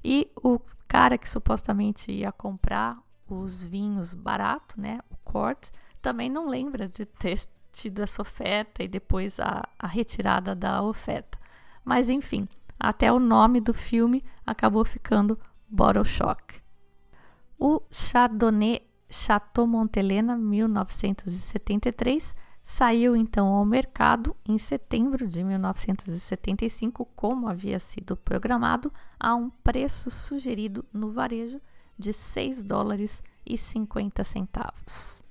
E 0.05 0.31
o 0.37 0.61
cara 0.87 1.17
que 1.17 1.29
supostamente 1.29 2.13
ia 2.13 2.31
comprar 2.31 2.99
os 3.35 3.65
vinhos 3.65 4.13
barato, 4.15 4.81
né, 4.81 5.01
o 5.11 5.17
Court, 5.25 5.71
também 6.03 6.31
não 6.31 6.49
lembra 6.49 6.89
de 6.89 7.05
ter 7.05 7.41
tido 7.73 8.01
essa 8.01 8.23
oferta 8.23 8.83
e 8.83 8.89
depois 8.89 9.39
a, 9.39 9.69
a 9.79 9.87
retirada 9.87 10.55
da 10.55 10.83
oferta. 10.83 11.39
Mas 11.85 12.09
enfim, 12.09 12.49
até 12.79 13.13
o 13.13 13.19
nome 13.19 13.61
do 13.61 13.75
filme 13.75 14.25
acabou 14.47 14.85
ficando 14.85 15.39
Bottle 15.69 16.05
Shock. 16.05 16.61
O 17.59 17.83
Chardonnay 17.91 18.81
Chateau 19.09 19.67
Montelena 19.67 20.37
1973 20.37 22.35
saiu 22.63 23.17
então 23.17 23.49
ao 23.49 23.65
mercado 23.65 24.37
em 24.47 24.57
setembro 24.57 25.27
de 25.27 25.43
1975, 25.43 27.05
como 27.17 27.49
havia 27.49 27.79
sido 27.79 28.17
programado, 28.17 28.93
a 29.19 29.35
um 29.35 29.51
preço 29.51 30.11
sugerido 30.11 30.85
no 30.93 31.11
varejo 31.11 31.61
de 32.01 32.13
6 32.13 32.65
dólares 32.65 33.23
e 33.47 33.57
50 33.57 34.25
centavos. 34.25 35.23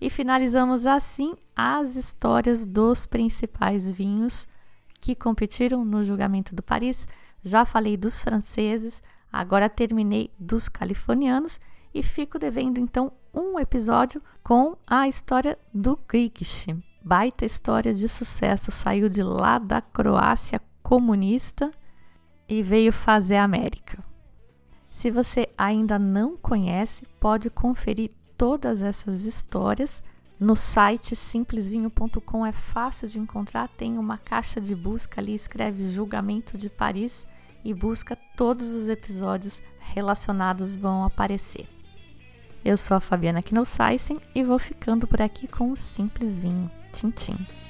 E 0.00 0.08
finalizamos 0.08 0.86
assim 0.86 1.34
as 1.54 1.96
histórias 1.96 2.64
dos 2.64 3.04
principais 3.04 3.90
vinhos 3.90 4.48
que 5.00 5.14
competiram 5.14 5.84
no 5.84 6.02
julgamento 6.02 6.54
do 6.54 6.62
Paris. 6.62 7.06
Já 7.42 7.64
falei 7.64 7.96
dos 7.96 8.22
franceses, 8.22 9.02
agora 9.32 9.68
terminei 9.68 10.30
dos 10.38 10.68
californianos 10.68 11.60
e 11.92 12.02
fico 12.02 12.38
devendo 12.38 12.78
então 12.78 13.12
um 13.34 13.58
episódio 13.58 14.22
com 14.42 14.76
a 14.86 15.08
história 15.08 15.58
do 15.72 15.98
Grigsch. 16.08 16.66
Baita 17.04 17.44
história 17.44 17.94
de 17.94 18.08
sucesso, 18.08 18.70
saiu 18.70 19.08
de 19.08 19.22
lá 19.22 19.58
da 19.58 19.80
Croácia 19.80 20.60
comunista 20.82 21.70
e 22.48 22.62
veio 22.62 22.92
fazer 22.92 23.36
a 23.36 23.44
América. 23.44 24.07
Se 24.98 25.12
você 25.12 25.48
ainda 25.56 25.96
não 25.96 26.36
conhece, 26.36 27.06
pode 27.20 27.48
conferir 27.48 28.10
todas 28.36 28.82
essas 28.82 29.24
histórias 29.24 30.02
no 30.40 30.56
site 30.56 31.14
simplesvinho.com 31.14 32.44
é 32.44 32.50
fácil 32.50 33.06
de 33.06 33.20
encontrar, 33.20 33.68
tem 33.68 33.96
uma 33.96 34.18
caixa 34.18 34.60
de 34.60 34.74
busca 34.74 35.20
ali, 35.20 35.36
escreve 35.36 35.86
Julgamento 35.86 36.58
de 36.58 36.68
Paris 36.68 37.24
e 37.64 37.72
busca 37.72 38.18
todos 38.36 38.72
os 38.72 38.88
episódios 38.88 39.62
relacionados 39.78 40.74
vão 40.74 41.04
aparecer. 41.04 41.68
Eu 42.64 42.76
sou 42.76 42.96
a 42.96 43.00
Fabiana 43.00 43.40
Knossaisen 43.40 44.20
e 44.34 44.42
vou 44.42 44.58
ficando 44.58 45.06
por 45.06 45.22
aqui 45.22 45.46
com 45.46 45.70
o 45.70 45.76
Simples 45.76 46.36
Vinho. 46.40 46.68
Tchim, 46.92 47.12
tchim. 47.12 47.67